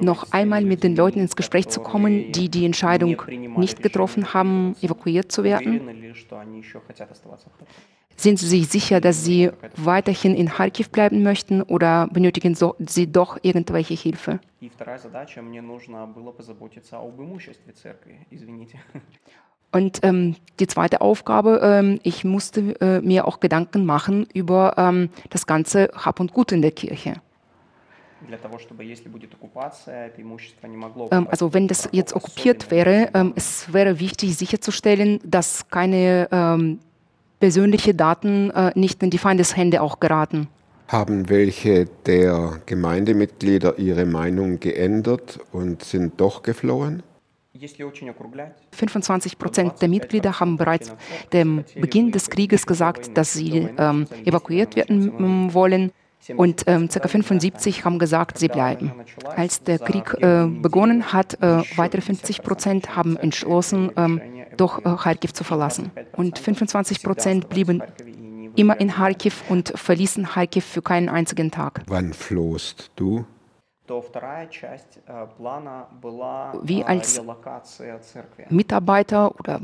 Noch 0.01 0.31
einmal 0.33 0.63
mit 0.65 0.83
den 0.83 0.95
Leuten 0.97 1.19
ins 1.19 1.35
Gespräch 1.37 1.69
zu 1.69 1.79
kommen, 1.79 2.33
die 2.33 2.49
die 2.49 2.65
Entscheidung 2.65 3.21
nicht 3.57 3.81
getroffen 3.81 4.33
haben, 4.33 4.75
evakuiert 4.81 5.31
zu 5.31 5.43
werden. 5.45 5.81
Sind 8.21 8.37
Sie 8.37 8.47
sich 8.47 8.67
sicher, 8.67 9.01
dass 9.01 9.25
Sie 9.25 9.49
weiterhin 9.75 10.35
in 10.35 10.47
Kharkiv 10.47 10.91
bleiben 10.91 11.23
möchten 11.23 11.63
oder 11.63 12.07
benötigen 12.13 12.55
Sie 12.55 13.11
doch 13.11 13.39
irgendwelche 13.41 13.95
Hilfe? 13.95 14.39
Und 19.71 19.99
ähm, 20.03 20.35
die 20.59 20.67
zweite 20.67 21.01
Aufgabe, 21.01 21.61
ähm, 21.63 21.99
ich 22.03 22.23
musste 22.23 22.79
äh, 22.79 23.01
mir 23.01 23.27
auch 23.27 23.39
Gedanken 23.39 23.87
machen 23.87 24.27
über 24.35 24.75
ähm, 24.77 25.09
das 25.31 25.47
ganze 25.47 25.89
Hab 25.95 26.19
und 26.19 26.31
Gut 26.31 26.51
in 26.51 26.61
der 26.61 26.71
Kirche. 26.73 27.15
Ähm, 31.11 31.27
also 31.31 31.53
wenn 31.55 31.67
das 31.67 31.89
jetzt 31.91 32.15
okkupiert 32.15 32.69
wäre, 32.69 33.09
ähm, 33.15 33.33
es 33.35 33.73
wäre 33.73 33.99
wichtig 33.99 34.37
sicherzustellen, 34.37 35.19
dass 35.23 35.67
keine 35.69 36.27
ähm, 36.31 36.77
persönliche 37.41 37.93
Daten 37.93 38.51
äh, 38.51 38.71
nicht 38.75 39.03
in 39.03 39.09
die 39.09 39.17
Feindeshände 39.17 39.81
auch 39.81 39.99
geraten. 39.99 40.47
Haben 40.87 41.27
welche 41.29 41.85
der 42.05 42.61
Gemeindemitglieder 42.65 43.77
ihre 43.79 44.05
Meinung 44.05 44.59
geändert 44.59 45.39
und 45.51 45.83
sind 45.83 46.21
doch 46.21 46.43
geflohen? 46.43 47.03
25 48.71 49.37
Prozent 49.37 49.81
der 49.81 49.89
Mitglieder 49.89 50.39
haben 50.39 50.57
bereits 50.57 50.93
dem 51.33 51.63
Beginn 51.75 52.11
des 52.11 52.29
Krieges 52.29 52.65
gesagt, 52.65 53.15
dass 53.17 53.33
sie 53.33 53.69
ähm, 53.77 54.07
evakuiert 54.25 54.75
werden 54.75 55.47
mm, 55.47 55.53
wollen. 55.53 55.91
Und 56.37 56.63
ähm, 56.67 56.87
ca. 56.87 57.07
75 57.07 57.83
haben 57.83 57.97
gesagt, 57.97 58.37
sie 58.37 58.47
bleiben. 58.47 58.91
Als 59.35 59.63
der 59.63 59.79
Krieg 59.79 60.13
äh, 60.19 60.45
begonnen 60.45 61.13
hat, 61.13 61.41
äh, 61.41 61.63
weitere 61.75 62.01
50 62.01 62.43
Prozent 62.43 62.95
haben 62.95 63.17
entschlossen, 63.17 63.91
ähm, 63.97 64.21
doch 64.57 64.79
äh, 64.79 64.95
Kharkiv 64.95 65.33
zu 65.33 65.43
verlassen. 65.43 65.91
Und 66.13 66.39
25 66.39 67.03
Prozent 67.03 67.49
blieben 67.49 67.81
immer 68.55 68.79
in 68.79 68.91
Kharkiv 68.91 69.43
und 69.49 69.73
verließen 69.75 70.25
Kharkiv 70.25 70.65
für 70.65 70.81
keinen 70.81 71.09
einzigen 71.09 71.51
Tag. 71.51 71.81
Wann 71.87 72.13
flohst 72.13 72.91
du? 72.95 73.25
Wie 76.63 76.83
als 76.83 77.21
Mitarbeiter 78.49 79.39
oder 79.39 79.61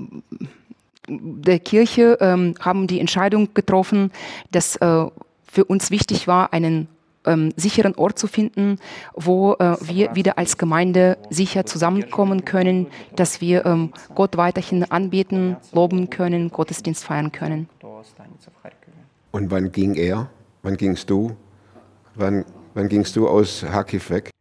der 1.07 1.59
Kirche 1.59 2.17
ähm, 2.19 2.55
haben 2.59 2.87
die 2.87 2.99
Entscheidung 2.99 3.53
getroffen, 3.53 4.11
dass 4.51 4.75
äh, 4.77 5.05
für 5.45 5.65
uns 5.65 5.91
wichtig 5.91 6.27
war, 6.27 6.51
einen 6.51 6.89
ähm, 7.25 7.53
sicheren 7.55 7.95
Ort 7.95 8.17
zu 8.19 8.27
finden, 8.27 8.79
wo 9.13 9.53
äh, 9.53 9.75
wir 9.81 10.15
wieder 10.15 10.37
als 10.37 10.57
Gemeinde 10.57 11.17
sicher 11.29 11.65
zusammenkommen 11.65 12.45
können, 12.45 12.87
dass 13.15 13.41
wir 13.41 13.65
ähm, 13.65 13.93
Gott 14.15 14.37
weiterhin 14.37 14.83
anbeten, 14.83 15.57
loben 15.73 16.09
können, 16.09 16.49
Gottesdienst 16.49 17.03
feiern 17.03 17.31
können. 17.31 17.69
Und 19.31 19.51
wann 19.51 19.71
ging 19.71 19.95
er? 19.95 20.29
Wann 20.63 20.77
gingst 20.77 21.09
du? 21.09 21.35
Wann, 22.15 22.45
wann 22.73 22.89
gingst 22.89 23.15
du 23.15 23.27
aus 23.27 23.65
Kharkiv 23.67 24.09
weg? 24.09 24.31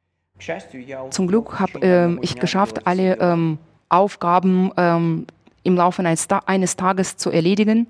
Zum 1.11 1.27
Glück 1.27 1.59
habe 1.59 1.83
äh, 1.83 2.17
ich 2.21 2.37
geschafft, 2.37 2.87
alle 2.87 3.19
ähm, 3.19 3.59
Aufgaben 3.89 4.71
ähm, 4.77 5.27
im 5.63 5.77
Laufe 5.77 6.03
eines, 6.03 6.29
Ta 6.29 6.43
eines, 6.47 6.77
Tages 6.77 7.17
zu 7.17 7.31
erledigen. 7.31 7.87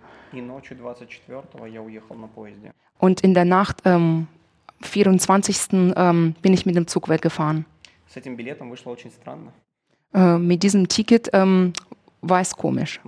Und 2.99 3.21
in 3.21 3.35
der 3.35 3.45
Nacht 3.45 3.83
ähm, 3.85 4.27
24. 4.83 5.95
Ähm, 5.97 6.35
bin 6.43 6.53
ich 6.53 6.67
mit 6.67 6.77
dem 6.77 6.87
Zug 6.87 7.09
weggefahren. 7.09 7.65
Äh, 10.15 10.39
mit 10.39 10.63
diesem 10.63 10.89
Ticket 10.89 11.31
ähm, 11.33 11.73
war 12.23 12.41
es 12.41 12.57
komisch. 12.57 13.01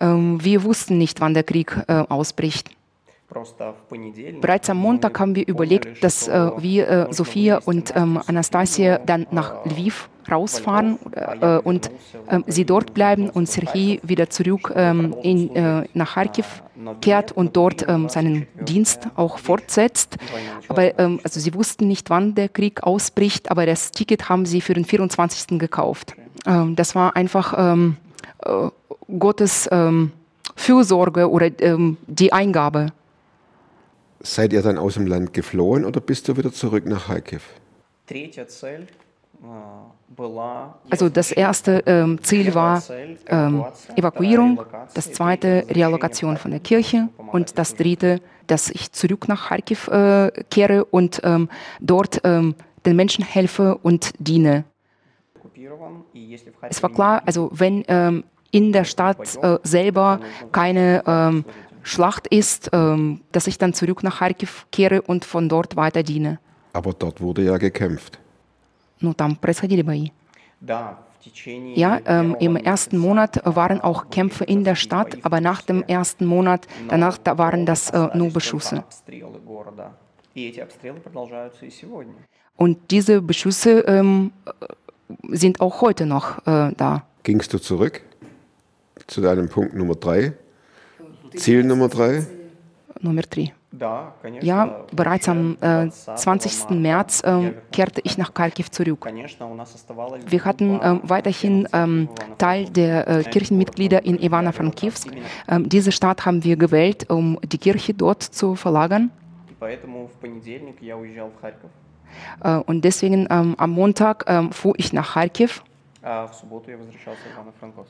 Ähm, 0.00 0.42
wir 0.42 0.62
wussten 0.62 0.98
nicht, 0.98 1.20
wann 1.20 1.34
der 1.34 1.44
Krieg 1.44 1.76
äh, 1.88 1.92
ausbricht. 1.92 2.70
Bereits 4.40 4.70
am 4.70 4.78
Montag 4.78 5.20
haben 5.20 5.34
wir 5.34 5.46
überlegt, 5.46 6.02
dass 6.02 6.28
äh, 6.28 6.50
wir, 6.58 6.88
äh, 6.88 7.12
Sophia 7.12 7.60
und 7.64 7.94
ähm, 7.94 8.20
Anastasia, 8.26 8.98
dann 8.98 9.26
nach 9.30 9.66
Lviv 9.66 10.08
rausfahren 10.30 10.98
äh, 11.12 11.58
und 11.58 11.90
э, 12.28 12.40
sie 12.46 12.64
dort 12.64 12.94
bleiben 12.94 13.28
und 13.28 13.46
Serhii 13.46 14.00
wieder 14.02 14.30
zurück 14.30 14.72
ähm, 14.74 15.14
in, 15.22 15.54
äh, 15.54 15.86
nach 15.92 16.14
Kharkiv 16.14 16.62
kehrt 17.02 17.32
und 17.32 17.54
dort 17.56 17.86
ähm, 17.86 18.08
seinen 18.08 18.46
Dienst 18.62 19.08
auch 19.16 19.38
fortsetzt. 19.38 20.16
Aber 20.68 20.98
ähm, 20.98 21.20
also 21.22 21.38
sie 21.38 21.52
wussten 21.54 21.86
nicht, 21.86 22.08
wann 22.08 22.34
der 22.34 22.48
Krieg 22.48 22.82
ausbricht, 22.82 23.50
aber 23.50 23.66
das 23.66 23.90
Ticket 23.90 24.28
haben 24.30 24.46
sie 24.46 24.62
für 24.62 24.74
den 24.74 24.84
24. 24.84 25.58
gekauft. 25.58 26.14
das 26.44 26.94
war 26.94 27.14
einfach 27.16 27.76
äh, 27.76 28.70
Gottes 29.18 29.68
Fürsorge 30.56 31.30
oder 31.30 31.50
die 31.50 32.32
Eingabe 32.32 32.92
Seid 34.20 34.52
ihr 34.52 34.62
dann 34.62 34.78
aus 34.78 34.94
dem 34.94 35.06
Land 35.06 35.32
geflohen 35.32 35.84
oder 35.84 36.00
bist 36.00 36.28
du 36.28 36.36
wieder 36.36 36.52
zurück 36.52 36.84
nach 36.86 37.06
Kharkiv? 37.06 37.42
Also 40.90 41.08
das 41.08 41.30
erste 41.30 41.82
ähm, 41.86 42.22
Ziel 42.22 42.54
war 42.54 42.82
ähm, 43.26 43.64
Evakuierung, 43.94 44.60
das 44.94 45.12
zweite 45.12 45.64
Reallokation 45.70 46.36
von 46.36 46.50
der 46.50 46.60
Kirche 46.60 47.08
und 47.30 47.56
das 47.58 47.76
dritte, 47.76 48.20
dass 48.48 48.70
ich 48.70 48.90
zurück 48.92 49.28
nach 49.28 49.48
Kharkiv 49.48 49.86
äh, 49.88 50.32
kehre 50.50 50.84
und 50.86 51.20
ähm, 51.22 51.48
dort 51.80 52.20
ähm, 52.24 52.56
den 52.84 52.96
Menschen 52.96 53.24
helfe 53.24 53.78
und 53.78 54.12
diene. 54.18 54.64
Es 56.62 56.82
war 56.82 56.90
klar, 56.90 57.22
also 57.26 57.50
wenn 57.52 57.84
ähm, 57.86 58.24
in 58.50 58.72
der 58.72 58.84
Stadt 58.84 59.36
äh, 59.42 59.58
selber 59.62 60.20
keine 60.52 61.44
Schlacht 61.87 62.27
ist, 62.27 62.69
ähm, 62.73 63.21
dass 63.31 63.47
ich 63.47 63.57
dann 63.57 63.73
zurück 63.73 64.03
nach 64.03 64.19
Kharkiv 64.19 64.65
kehre 64.71 65.01
und 65.01 65.25
von 65.25 65.49
dort 65.49 65.75
weiter 65.75 66.03
diene. 66.03 66.39
Aber 66.73 66.93
dort 66.93 67.21
wurde 67.21 67.43
ja 67.43 67.57
gekämpft. 67.57 68.19
Ну, 68.99 69.13
там 69.13 69.35
происходили 69.35 69.81
бои. 69.81 70.11
Да, 70.61 70.97
в 71.19 71.23
течение 71.23 71.75
Ja, 71.75 71.99
ähm, 72.05 72.35
im 72.39 72.53
первого 72.53 72.65
ersten 72.65 72.95
месяца, 72.97 73.07
Monat 73.07 73.37
äh, 73.45 73.55
waren 73.55 73.81
auch 73.81 74.09
Kämpfe 74.09 74.45
in 74.45 74.63
der 74.63 74.75
Stadt, 74.75 75.17
aber 75.23 75.41
nach 75.41 75.61
dem 75.61 75.83
ersten 75.83 76.25
Monat, 76.25 76.67
danach 76.87 77.17
da 77.17 77.37
waren 77.37 77.65
das 77.65 77.89
äh, 77.89 78.09
nur 78.17 78.31
Beschusse. 78.31 78.77
обстрелы 78.77 79.39
города. 79.39 79.91
И 80.35 80.47
эти 80.47 80.61
обстрелы 80.61 80.99
продолжаются 81.01 81.65
и 81.65 81.69
сегодня. 81.69 82.13
Und 82.55 82.77
diese 82.91 83.21
Beschüsse 83.21 83.81
ähm, 83.87 84.31
äh, 84.45 85.35
sind 85.35 85.59
auch 85.59 85.81
heute 85.81 86.05
noch 86.05 86.39
äh, 86.47 86.71
da. 86.77 87.03
Gingst 87.23 87.51
du 87.53 87.59
zurück 87.59 88.01
zu 89.07 89.19
deinem 89.21 89.49
Punkt 89.49 89.73
Nummer 89.75 89.95
drei? 89.95 90.33
Ziel 91.36 91.64
Nummer 91.64 91.88
drei? 91.88 92.26
Nummer 93.00 93.22
drei. 93.22 93.52
Ja, 94.40 94.84
bereits 94.92 95.28
am 95.28 95.58
äh, 95.60 95.90
20. 95.90 96.70
März 96.70 97.22
äh, 97.22 97.52
kehrte 97.70 98.00
ich 98.02 98.16
nach 98.16 98.32
Kharkiv 98.32 98.70
zurück. 98.70 99.06
Wir 99.06 100.44
hatten 100.44 100.70
ähm, 100.70 100.80
ähm, 100.82 101.00
äh, 101.04 101.08
weiterhin 101.08 101.68
ähm, 101.72 102.08
Teil 102.38 102.64
der 102.70 103.24
Kirchenmitglieder 103.24 104.04
in 104.04 104.18
Ivano-Frankivsk. 104.18 105.10
Ähm, 105.48 105.68
diese 105.68 105.92
Stadt 105.92 106.24
haben 106.24 106.42
wir 106.44 106.56
gewählt, 106.56 107.10
um 107.10 107.38
die 107.44 107.58
Kirche 107.58 107.92
dort 107.92 108.22
zu 108.22 108.54
verlagern. 108.54 109.10
Äh, 112.42 112.56
und 112.56 112.84
deswegen 112.84 113.30
am 113.30 113.70
Montag 113.70 114.24
fuhr 114.54 114.74
ich 114.78 114.92
nach 114.94 115.12
Kharkiv. 115.12 115.62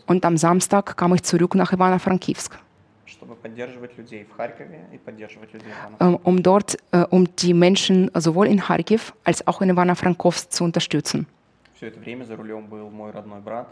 Und 0.06 0.24
am 0.24 0.36
Samstag 0.36 0.96
kam 0.96 1.14
ich 1.14 1.22
zurück 1.22 1.54
nach 1.54 1.72
Ivano-Frankivsk. 1.72 2.58
чтобы 3.07 3.35
поддерживать 3.35 3.97
людей 3.97 4.23
в 4.25 4.35
Харькове 4.35 4.87
и 4.93 4.97
поддерживать 4.97 5.53
людей 5.53 5.71
в 5.71 5.99
Ивано-Франковск. 5.99 6.25
ähm, 6.25 6.37
um 6.37 6.41
dort, 6.41 6.77
äh, 6.91 7.05
um 7.09 7.27
die 7.35 7.53
Menschen 7.53 8.09
sowohl 8.13 8.47
in 8.47 8.59
Kharkiv 8.59 9.13
als 9.23 9.45
auch 9.47 9.61
in 9.61 9.69
Ivano-Frankowsk 9.69 10.51
zu 10.51 10.63
unterstützen. 10.63 11.27
Все 11.75 11.87
это 11.87 11.99
время 11.99 12.23
за 12.23 12.35
рулем 12.37 12.67
был 12.67 12.89
мой 12.89 13.11
родной 13.11 13.41
брат, 13.41 13.67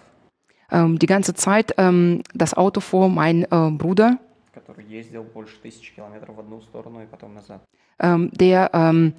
Ähm, 0.73 0.97
die 0.99 1.05
ganze 1.07 1.33
Zeit 1.33 1.73
ähm, 1.77 2.23
das 2.33 2.53
Auto 2.53 2.79
fuhr 2.79 3.09
mein 3.09 3.43
äh, 3.43 3.69
Bruder, 3.71 4.17
который 4.53 4.85
ездил 4.85 5.23
больше 5.23 5.57
тысячи 5.61 5.93
километров 5.93 6.35
в 6.37 6.39
одну 6.39 6.61
сторону 6.61 7.01
и 7.01 7.05
потом 7.05 7.33
назад. 7.33 7.61
ähm, 7.99 8.29
der 8.31 8.69
ähm, 8.73 9.13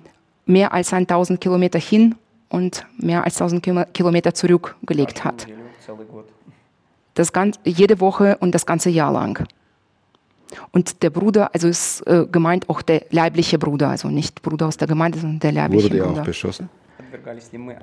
mehr 0.46 0.72
als 0.72 0.92
1000 0.94 1.40
Kilometer 1.40 1.78
hin 1.78 2.14
und 2.48 2.86
mehr 2.98 3.24
als 3.24 3.36
1000 3.40 3.62
Kilo- 3.62 3.84
Kilometer 3.92 4.32
zurückgelegt 4.34 5.16
Каждую 5.22 5.24
hat. 5.24 5.46
неделю, 5.46 5.64
целый 5.86 6.06
год. 6.06 6.26
Das 7.14 7.32
ganze, 7.32 7.60
jede 7.64 8.00
Woche 8.00 8.38
und 8.40 8.54
das 8.54 8.64
ganze 8.64 8.88
Jahr 8.88 9.12
lang. 9.12 9.46
Und 10.71 11.03
der 11.03 11.09
Bruder, 11.09 11.49
also 11.53 11.67
ist 11.67 12.01
äh, 12.07 12.25
gemeint 12.31 12.69
auch 12.69 12.81
der 12.81 13.03
leibliche 13.11 13.57
Bruder, 13.57 13.89
also 13.89 14.09
nicht 14.09 14.41
Bruder 14.41 14.67
aus 14.67 14.77
der 14.77 14.87
Gemeinde, 14.87 15.19
sondern 15.19 15.39
der 15.39 15.51
leibliche 15.51 15.85
Wurde 15.85 15.95
der 15.97 16.03
Bruder. 16.03 16.21
Auch 16.21 16.25
beschossen? 16.25 16.69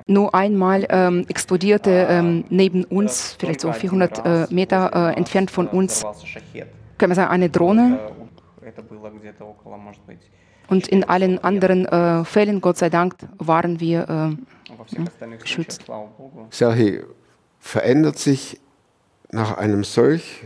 Nur 0.07 0.35
einmal 0.35 0.85
ähm, 0.89 1.25
explodierte 1.27 2.07
ähm, 2.09 2.45
neben 2.49 2.83
uns, 2.83 3.35
vielleicht 3.39 3.61
so 3.61 3.71
400 3.71 4.25
äh, 4.25 4.53
Meter 4.53 4.91
äh, 4.93 5.17
entfernt 5.17 5.49
von 5.51 5.67
uns, 5.67 6.03
können 6.97 7.11
wir 7.11 7.15
sagen, 7.15 7.31
eine 7.31 7.49
Drohne. 7.49 7.99
Und 10.67 10.87
in 10.87 11.03
allen 11.03 11.43
anderen 11.43 11.85
äh, 11.85 12.23
Fällen, 12.23 12.61
Gott 12.61 12.77
sei 12.77 12.89
Dank, 12.89 13.15
waren 13.37 13.79
wir 13.79 14.37
äh, 15.27 15.37
geschützt. 15.37 15.85
Sergei, 16.49 17.03
verändert 17.59 18.17
sich 18.17 18.59
nach 19.31 19.57
einem 19.57 19.83
solch 19.83 20.45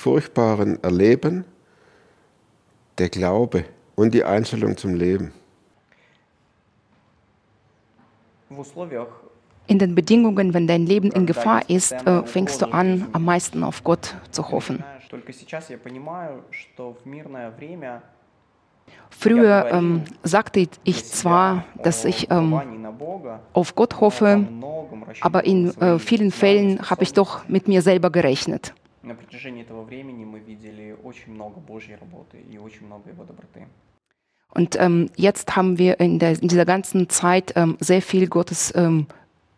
furchtbaren 0.00 0.82
Erleben 0.82 1.44
der 2.96 3.10
Glaube 3.10 3.64
und 3.96 4.14
die 4.14 4.24
Einstellung 4.24 4.76
zum 4.76 4.94
Leben. 4.94 5.32
In 9.66 9.78
den 9.78 9.94
Bedingungen, 9.94 10.54
wenn 10.54 10.66
dein 10.66 10.86
Leben 10.86 11.12
in 11.12 11.26
Gefahr 11.26 11.68
ist, 11.68 11.92
äh, 11.92 12.22
fängst 12.24 12.62
du 12.62 12.72
an, 12.72 13.08
am 13.12 13.24
meisten 13.26 13.62
auf 13.62 13.84
Gott 13.84 14.16
zu 14.30 14.50
hoffen. 14.50 14.82
Früher 19.10 19.68
ähm, 19.70 20.02
sagte 20.22 20.66
ich 20.82 21.04
zwar, 21.04 21.64
dass 21.82 22.06
ich 22.06 22.30
ähm, 22.30 22.58
auf 23.52 23.74
Gott 23.74 24.00
hoffe, 24.00 24.48
aber 25.20 25.44
in 25.44 25.76
äh, 25.80 25.98
vielen 25.98 26.30
Fällen 26.30 26.90
habe 26.90 27.02
ich 27.02 27.12
doch 27.12 27.46
mit 27.48 27.68
mir 27.68 27.82
selber 27.82 28.10
gerechnet 28.10 28.72
На 29.01 29.13
протяжении 29.13 29.61
этого 29.61 29.83
времени 29.83 30.25
мы 30.25 30.39
видели 30.39 30.95
очень 31.03 31.33
много 31.33 31.59
Божьей 31.59 31.95
работы 31.95 32.39
и 32.39 32.57
очень 32.57 32.87
много 32.87 33.09
Его 33.09 33.23
доброты. 33.23 33.67
Und 34.49 34.77
ähm, 34.79 35.09
jetzt 35.17 35.55
haben 35.55 35.77
wir 35.77 35.99
in, 35.99 36.17
der, 36.17 36.41
in 36.41 36.47
dieser 36.47 36.65
ganzen 36.65 37.09
Zeit 37.09 37.53
ähm, 37.55 37.77
sehr 37.79 38.01
viel 38.01 38.27
Gottes 38.27 38.73
ähm, 38.75 39.07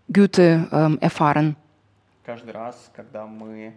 Güte 0.09 0.67
ähm, 0.71 0.97
erfahren. 1.01 1.55
Каждый 2.25 2.51
раз, 2.51 2.91
когда 2.93 3.25
мы 3.25 3.73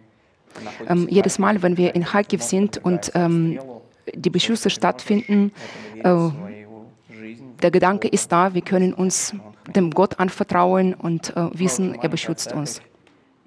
находимся 0.61 0.91
Ähm, 0.93 1.07
в 1.07 1.09
jedes 1.09 1.37
Харькове, 1.37 1.41
Mal, 1.41 1.61
wenn 1.61 1.77
wir 1.77 1.95
in 1.95 2.01
знаете, 2.01 2.11
Kharkiv 2.11 2.39
можно 2.41 2.49
sind 2.49 2.77
und 2.83 3.13
подвергаться 3.13 3.19
ähm, 3.19 3.57
обстрелу, 3.57 3.81
die 4.15 4.29
Beschüsse 4.29 4.63
ты 4.63 4.69
stattfinden, 4.71 5.51
можешь 5.53 5.99
äh, 5.99 6.03
доверить 6.03 6.67
свою 6.67 6.85
жизнь 7.09 7.57
der 7.61 7.71
Gedanke 7.71 8.07
Богу. 8.07 8.15
ist 8.15 8.31
da, 8.31 8.53
wir 8.53 8.61
können 8.61 8.93
uns 8.93 9.33
dem 9.75 9.91
Gott 9.91 10.19
anvertrauen 10.19 10.93
und 10.95 11.29
äh, 11.35 11.39
Мы 11.39 11.59
wissen, 11.59 11.83
очень 11.83 11.91
er 11.91 11.97
маленькая 11.97 12.09
beschützt 12.09 12.53
uns. 12.53 12.81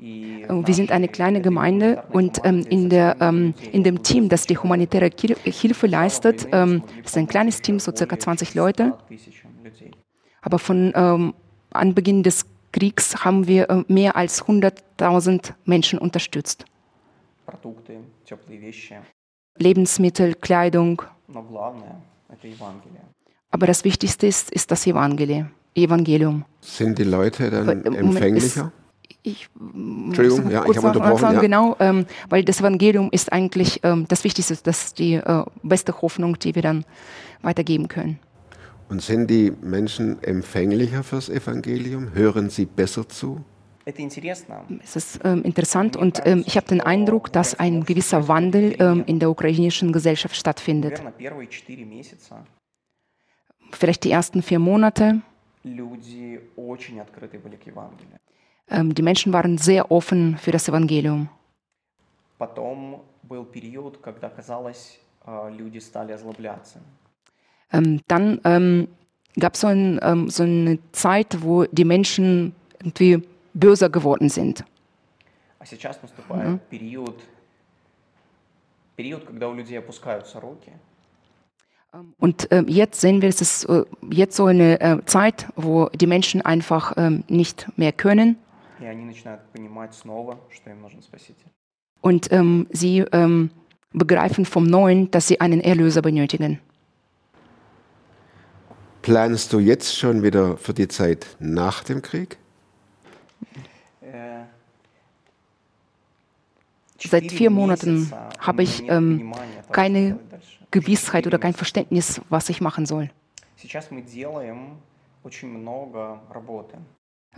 Äh, 0.02 0.44
ähm, 0.44 0.68
wir 0.68 0.74
sind 0.74 0.92
eine 0.92 1.08
kleine 1.08 1.42
Gemeinde 1.42 2.04
und 2.12 2.42
ähm, 2.44 2.66
in, 2.70 2.90
der, 2.90 3.18
ähm, 3.20 3.54
in 3.72 3.84
dem 3.84 4.04
Team, 4.04 4.30
das 4.30 4.46
die 4.46 4.58
humanitäre 4.58 5.10
Hilfe 5.44 5.88
leistet, 5.88 6.48
ähm, 6.52 6.84
ist 7.04 7.18
ein 7.18 7.28
kleines 7.28 7.62
Team, 7.62 7.80
so 7.80 7.96
circa 7.96 8.18
20 8.18 8.56
Leute. 8.56 8.98
Aber 10.42 10.60
von 10.60 10.94
ähm, 10.96 11.34
Anbeginn 11.72 12.24
des 12.24 12.46
Kriegs 12.72 13.26
haben 13.26 13.48
wir 13.48 13.70
äh, 13.70 13.84
mehr 13.88 14.16
als 14.16 14.44
100.000 14.46 15.54
Menschen 15.66 16.00
unterstützt. 16.00 16.66
Lebensmittel, 19.58 20.36
Kleidung. 20.36 21.02
Aber 23.52 23.68
das 23.68 23.84
Wichtigste 23.84 24.28
ist, 24.28 24.52
ist 24.52 24.72
das 24.72 24.86
Evangelium. 24.88 25.50
Sind 26.62 27.00
die 27.00 27.04
Leute 27.04 27.50
dann 27.50 27.84
empfänglicher? 27.84 28.72
Es, 28.76 28.89
ich 29.24 29.50
mm, 29.56 30.08
Entschuldigung, 30.08 30.52
ja, 30.52 30.66
ich 30.70 30.78
habe 30.78 30.88
unterbrochen. 30.88 31.20
Sagen, 31.20 31.36
ja. 31.36 31.42
Genau, 31.42 31.76
ähm, 31.80 32.06
weil 32.30 32.44
das 32.44 32.60
Evangelium 32.60 33.10
ist 33.12 33.32
eigentlich 33.32 33.82
ähm, 33.84 34.06
das 34.08 34.24
Wichtigste, 34.24 34.58
das 34.64 34.86
ist 34.86 35.00
die 35.00 35.16
äh, 35.16 35.44
beste 35.64 36.02
Hoffnung, 36.02 36.40
die 36.40 36.56
wir 36.56 36.62
dann 36.62 36.86
weitergeben 37.42 37.88
können. 37.88 38.20
Und 38.90 39.02
sind 39.02 39.30
die 39.30 39.52
Menschen 39.62 40.22
empfänglicher 40.24 41.04
fürs 41.04 41.30
Evangelium? 41.30 42.14
Hören 42.14 42.50
sie 42.50 42.66
besser 42.66 43.08
zu? 43.08 43.44
Es 44.84 44.96
ist 44.96 45.20
ähm, 45.24 45.44
interessant 45.44 45.96
und 45.96 46.22
ähm, 46.26 46.44
ich 46.46 46.58
habe 46.58 46.68
den 46.68 46.82
Eindruck, 46.82 47.32
dass 47.32 47.60
ein 47.60 47.84
gewisser 47.86 48.28
Wandel 48.28 48.76
ähm, 48.80 49.04
in 49.08 49.20
der 49.20 49.30
ukrainischen 49.30 49.92
Gesellschaft 49.92 50.36
stattfindet. 50.36 51.02
Vielleicht 53.72 54.04
die 54.04 54.12
ersten 54.12 54.42
vier 54.42 54.60
Monate. 54.60 55.22
люди 58.69 58.85
очень 58.85 58.85
открыты 58.85 58.85
были 58.85 58.85
к 58.85 58.85
Евангелию. 58.85 58.85
Ähm, 58.85 58.95
die 58.95 59.03
Menschen 59.03 59.33
waren 59.33 59.59
sehr 59.59 59.91
offen 59.91 60.37
für 60.39 60.53
das 60.53 60.69
Evangelium. 60.69 61.29
Потом 62.39 63.03
был 63.23 63.45
период, 63.45 63.99
когда, 63.99 64.29
казалось, 64.29 64.99
э, 65.27 65.51
люди 65.57 65.79
стали 65.79 66.13
озлобляться. 66.13 66.81
Ähm, 67.73 68.01
dann 68.09 68.41
ähm, 68.45 68.89
gab 69.37 69.57
so 69.57 69.69
es 69.69 69.73
ein, 69.73 69.99
ähm, 70.03 70.29
so 70.29 70.43
eine 70.43 70.79
Zeit, 70.93 71.43
wo 71.43 71.65
die 71.65 71.85
Menschen 71.85 72.55
irgendwie 72.81 73.23
böser 73.55 73.89
geworden 73.89 74.29
sind. 74.29 74.65
А 75.59 75.67
сейчас 75.67 76.03
наступает 76.03 76.61
период, 76.69 77.23
период, 78.97 79.25
когда 79.25 79.49
у 79.49 79.55
людей 79.55 79.79
опускаются 79.79 80.39
руки, 80.41 80.73
Und 82.19 82.49
ähm, 82.51 82.67
jetzt 82.69 83.01
sehen 83.01 83.23
wir, 83.23 83.29
es 83.29 83.41
ist 83.41 83.65
äh, 83.67 83.85
jetzt 84.11 84.35
so 84.37 84.47
eine 84.47 84.81
äh, 84.81 85.05
Zeit, 85.05 85.47
wo 85.55 85.89
die 85.91 86.09
Menschen 86.09 86.43
einfach 86.43 86.95
ähm, 86.97 87.23
nicht 87.29 87.69
mehr 87.77 87.93
können 87.93 88.37
и 88.81 88.85
они 88.87 89.05
начинают 89.05 89.43
понимать 89.53 89.95
снова, 89.95 90.39
что 90.51 90.71
им 90.71 90.81
нужен 90.83 91.03
Спаситель. 91.03 91.47
und 92.03 92.31
ähm, 92.33 92.67
sie 92.71 93.05
ähm, 93.13 93.51
begreifen 93.93 94.45
vom 94.45 94.65
Neuen, 94.65 95.11
dass 95.11 95.27
sie 95.29 95.41
einen 95.41 95.61
Erlöser 95.61 96.03
benötigen. 96.03 96.59
Planst 99.03 99.53
du 99.53 99.59
jetzt 99.59 99.97
schon 99.99 100.23
wieder 100.23 100.57
für 100.57 100.73
die 100.75 100.89
Zeit 100.89 101.37
nach 101.39 101.85
dem 101.85 102.01
Krieg? 102.03 102.39
Э, 104.01 104.45
Seit 106.99 107.25
четыре 107.25 107.37
vier 107.37 107.51
Monaten 107.51 107.95
месяца 107.97 108.31
у 108.39 108.47
habe 108.47 108.63
меня 108.63 108.71
ich 108.73 108.81
нет 108.83 108.91
ähm, 108.91 109.19
понимания 109.19 109.63
того, 109.63 109.73
keine 109.73 110.01
что 110.01 110.09
делать 110.09 110.31
дальше. 110.31 110.59
Gewissheit 110.71 111.25
Четыре 111.25 111.29
oder 111.29 111.39
kein 111.39 111.49
месяца. 111.51 111.59
Verständnis, 111.59 112.21
was 112.31 112.49
ich 112.49 112.61
machen 112.61 112.87
soll. 112.87 113.11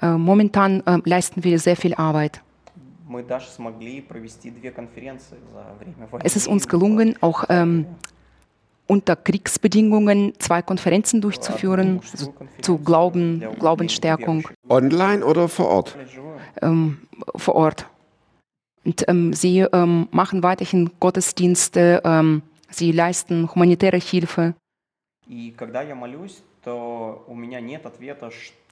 Momentan 0.02 0.84
leisten 1.06 1.44
wir 1.44 1.60
sehr 1.60 1.76
viel 1.76 1.94
Arbeit. 1.96 2.42
Es 6.24 6.36
ist 6.36 6.48
uns 6.48 6.68
gelungen, 6.68 7.16
auch 7.22 7.44
ähm, 7.50 7.86
unter 8.88 9.16
Kriegsbedingungen 9.16 10.34
zwei 10.40 10.62
Konferenzen 10.62 11.22
durchzuführen, 11.22 12.00
also 12.00 12.34
zu 12.62 12.78
Glauben, 12.78 13.44
Glaubensstärkung. 13.60 14.48
Online 14.70 15.26
oder 15.26 15.50
vor 15.50 15.68
Ort? 15.68 15.98
Ähm, 16.62 17.00
vor 17.36 17.56
Ort. 17.56 17.86
Und 18.84 19.04
ähm, 19.08 19.34
sie 19.34 19.66
machen 19.72 20.42
weiterhin 20.42 20.90
Gottesdienste, 21.00 22.42
sie 22.70 22.92
leisten 22.92 23.54
humanitäre 23.54 23.98
Hilfe. 23.98 24.56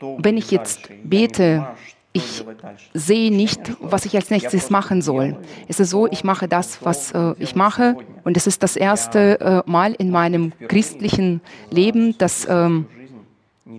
Wenn 0.02 0.38
ich 0.38 0.52
jetzt 0.52 0.90
bete, 1.04 1.68
ich 2.12 2.44
sehe 2.94 3.32
nicht, 3.32 3.60
was 3.82 4.06
ich 4.06 4.16
als 4.16 4.30
nächstes 4.30 4.70
machen 4.70 5.02
soll. 5.02 5.38
Es 5.68 5.80
ist 5.80 5.92
so, 5.92 6.08
ich 6.08 6.24
mache 6.24 6.48
das, 6.48 6.84
was 6.84 7.12
äh, 7.12 7.34
ich 7.38 7.56
mache. 7.56 7.98
Und 8.24 8.36
es 8.36 8.48
ist 8.48 8.64
das 8.64 8.76
erste 8.76 9.40
äh, 9.40 9.70
Mal 9.70 9.94
in 9.94 10.10
meinem 10.10 10.52
christlichen 10.68 11.42
Leben, 11.70 12.18
dass 12.18 12.46
äh, 12.46 12.70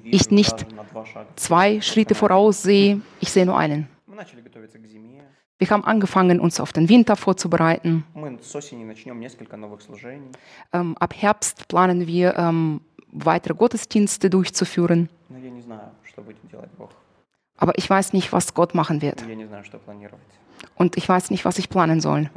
ich 0.04 0.30
nicht 0.30 0.66
zwei 1.36 1.80
Schritte 1.80 2.14
voraussehe, 2.14 3.00
ich 3.20 3.32
sehe 3.32 3.46
nur 3.46 3.58
einen. 3.58 3.88
Wir 5.58 5.68
haben 5.68 5.84
angefangen, 5.84 6.40
uns 6.40 6.58
auf 6.58 6.72
den 6.72 6.88
Winter 6.88 7.16
vorzubereiten. 7.16 8.04
Ähm, 10.72 10.96
ab 10.98 11.14
Herbst 11.14 11.68
planen 11.68 12.06
wir 12.06 12.34
ähm, 12.38 12.80
weitere 13.12 13.54
Gottesdienste 13.54 14.30
durchzuführen. 14.30 15.08
Aber 17.56 17.76
ich 17.76 17.88
weiß 17.88 18.12
nicht, 18.12 18.32
was 18.32 18.54
Gott 18.54 18.74
machen 18.74 19.02
wird. 19.02 19.24
Und 20.74 20.96
ich 20.96 21.08
weiß 21.08 21.30
nicht, 21.30 21.44
was 21.44 21.58
ich 21.58 21.68
planen 21.68 22.00
soll. 22.00 22.30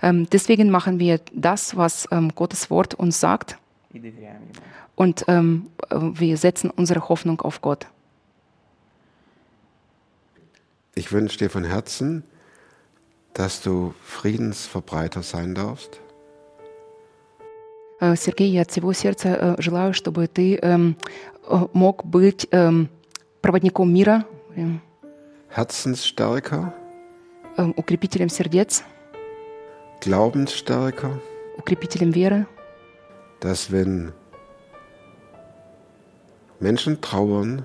Ähm, 0.00 0.28
deswegen 0.30 0.70
machen 0.70 0.98
wir 0.98 1.20
das, 1.32 1.76
was 1.76 2.08
ähm, 2.10 2.34
Gottes 2.34 2.70
Wort 2.70 2.94
uns 2.94 3.20
sagt. 3.20 3.58
Und 4.94 5.24
ähm, 5.28 5.70
wir 5.90 6.36
setzen 6.36 6.70
unsere 6.70 7.08
Hoffnung 7.08 7.40
auf 7.40 7.60
Gott. 7.60 7.86
Ich 10.94 11.12
wünsche 11.12 11.38
dir 11.38 11.50
von 11.50 11.64
Herzen, 11.64 12.24
dass 13.32 13.62
du 13.62 13.94
Friedensverbreiter 14.02 15.22
sein 15.22 15.54
darfst. 15.54 16.00
Сергей, 18.00 18.50
я 18.50 18.62
от 18.62 18.70
всего 18.70 18.92
сердца 18.92 19.28
э, 19.28 19.54
желаю, 19.58 19.92
чтобы 19.92 20.28
ты 20.28 20.56
эм, 20.56 20.96
э, 21.48 21.66
мог 21.72 22.04
быть 22.04 22.46
эм, 22.52 22.88
проводником 23.40 23.92
мира, 23.92 24.24
эм, 24.54 24.80
Herzensstärker, 25.54 26.72
укрепителем 27.76 28.28
сердец, 28.28 28.84
Glaubensstärker, 30.04 31.20
укрепителем 31.56 32.10
веры, 32.10 32.46
dass 33.40 33.70
wenn 33.72 34.12
Menschen 36.60 37.00
trauern, 37.00 37.64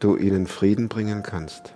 du 0.00 0.16
ihnen 0.16 0.46
Frieden 0.46 0.88
bringen 0.88 1.22
kannst. 1.22 1.72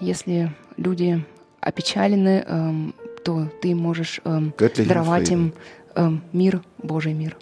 Если 0.00 0.50
люди 0.76 1.24
опечалены, 1.60 2.92
то 3.24 3.48
ты 3.62 3.74
можешь 3.74 4.20
Göttlichen 4.24 4.88
даровать 4.88 5.28
Frieden. 5.28 5.32
им 5.32 5.54
эм, 5.95 6.21
мир, 6.31 6.61
Божий 6.77 7.13
мир. 7.13 7.35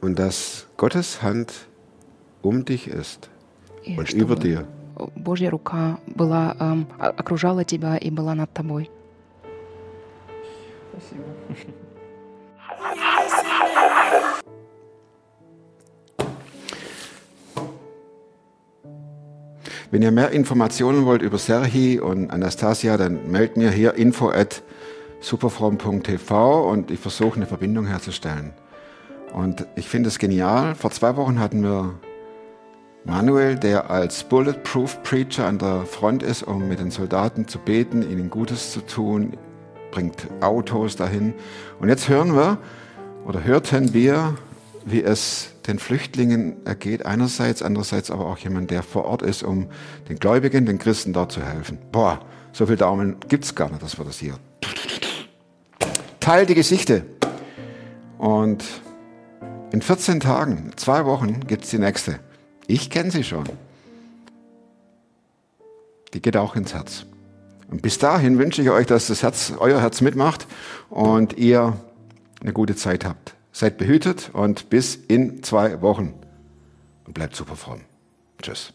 Und 0.00 0.18
dass 0.18 0.66
Gottes 0.76 1.22
Hand 1.22 1.52
um 2.42 2.64
dich 2.64 2.86
ist 2.88 3.30
И 3.84 3.96
und 3.96 4.12
über 4.12 4.36
чтобы 4.36 4.36
dir. 4.36 4.64
Божья 5.14 5.50
рука 5.50 5.98
была, 6.06 6.56
эм, 6.58 6.86
окружала 6.98 7.64
тебя 7.64 7.96
и 7.96 8.10
была 8.10 8.34
над 8.34 8.52
тобой. 8.54 8.90
Спасибо. 10.92 11.24
Wenn 19.90 20.02
ihr 20.02 20.10
mehr 20.10 20.32
Informationen 20.32 21.06
wollt 21.06 21.22
über 21.22 21.38
Serhi 21.38 22.00
und 22.00 22.30
Anastasia, 22.30 22.96
dann 22.96 23.30
meldet 23.30 23.56
mir 23.56 23.70
hier 23.70 23.94
info 23.94 24.30
at 24.30 24.62
superfrom.tv 25.21 26.69
und 26.69 26.91
ich 26.91 26.99
versuche 26.99 27.37
eine 27.37 27.45
Verbindung 27.45 27.85
herzustellen. 27.85 28.53
Und 29.33 29.65
ich 29.75 29.87
finde 29.87 30.09
es 30.09 30.19
genial. 30.19 30.75
Vor 30.75 30.91
zwei 30.91 31.15
Wochen 31.15 31.39
hatten 31.39 31.63
wir 31.63 31.93
Manuel, 33.05 33.55
der 33.55 33.89
als 33.89 34.23
Bulletproof 34.23 35.01
Preacher 35.03 35.47
an 35.47 35.57
der 35.57 35.85
Front 35.85 36.21
ist, 36.21 36.43
um 36.43 36.67
mit 36.67 36.79
den 36.79 36.91
Soldaten 36.91 37.47
zu 37.47 37.59
beten, 37.59 38.03
ihnen 38.03 38.29
Gutes 38.29 38.71
zu 38.71 38.81
tun, 38.81 39.37
bringt 39.91 40.27
Autos 40.41 40.97
dahin. 40.97 41.33
Und 41.79 41.89
jetzt 41.89 42.09
hören 42.09 42.35
wir 42.35 42.57
oder 43.25 43.43
hörten 43.43 43.93
wir, 43.93 44.35
wie 44.85 45.03
es 45.03 45.51
den 45.67 45.79
Flüchtlingen 45.79 46.65
ergeht, 46.65 47.05
einerseits, 47.05 47.61
andererseits 47.61 48.11
aber 48.11 48.25
auch 48.25 48.37
jemand, 48.39 48.71
der 48.71 48.83
vor 48.83 49.05
Ort 49.05 49.21
ist, 49.21 49.43
um 49.43 49.67
den 50.09 50.17
Gläubigen, 50.17 50.65
den 50.65 50.79
Christen 50.79 51.13
dort 51.13 51.31
zu 51.31 51.41
helfen. 51.41 51.77
Boah, 51.91 52.19
so 52.51 52.65
viel 52.65 52.77
Daumen 52.77 53.17
gibt's 53.29 53.55
gar 53.55 53.69
nicht, 53.69 53.81
dass 53.81 53.97
wir 53.97 54.05
das 54.05 54.17
hier. 54.17 54.35
Teil 56.31 56.45
die 56.45 56.55
Geschichte. 56.55 57.03
Und 58.17 58.63
in 59.73 59.81
14 59.81 60.21
Tagen, 60.21 60.71
zwei 60.77 61.03
Wochen, 61.03 61.41
gibt's 61.45 61.71
die 61.71 61.77
nächste. 61.77 62.21
Ich 62.67 62.89
kenne 62.89 63.11
sie 63.11 63.25
schon. 63.25 63.43
Die 66.13 66.21
geht 66.21 66.37
auch 66.37 66.55
ins 66.55 66.73
Herz. 66.73 67.05
Und 67.69 67.81
bis 67.81 67.97
dahin 67.97 68.39
wünsche 68.39 68.61
ich 68.61 68.69
euch, 68.69 68.87
dass 68.87 69.07
das 69.07 69.23
Herz, 69.23 69.51
euer 69.59 69.81
Herz 69.81 69.99
mitmacht 69.99 70.47
und 70.89 71.37
ihr 71.37 71.75
eine 72.39 72.53
gute 72.53 72.77
Zeit 72.77 73.03
habt. 73.03 73.33
Seid 73.51 73.77
behütet 73.77 74.29
und 74.31 74.69
bis 74.69 74.95
in 74.95 75.43
zwei 75.43 75.81
Wochen. 75.81 76.13
Und 77.07 77.13
bleibt 77.13 77.35
super 77.35 77.57
fromm. 77.57 77.81
Tschüss. 78.41 78.71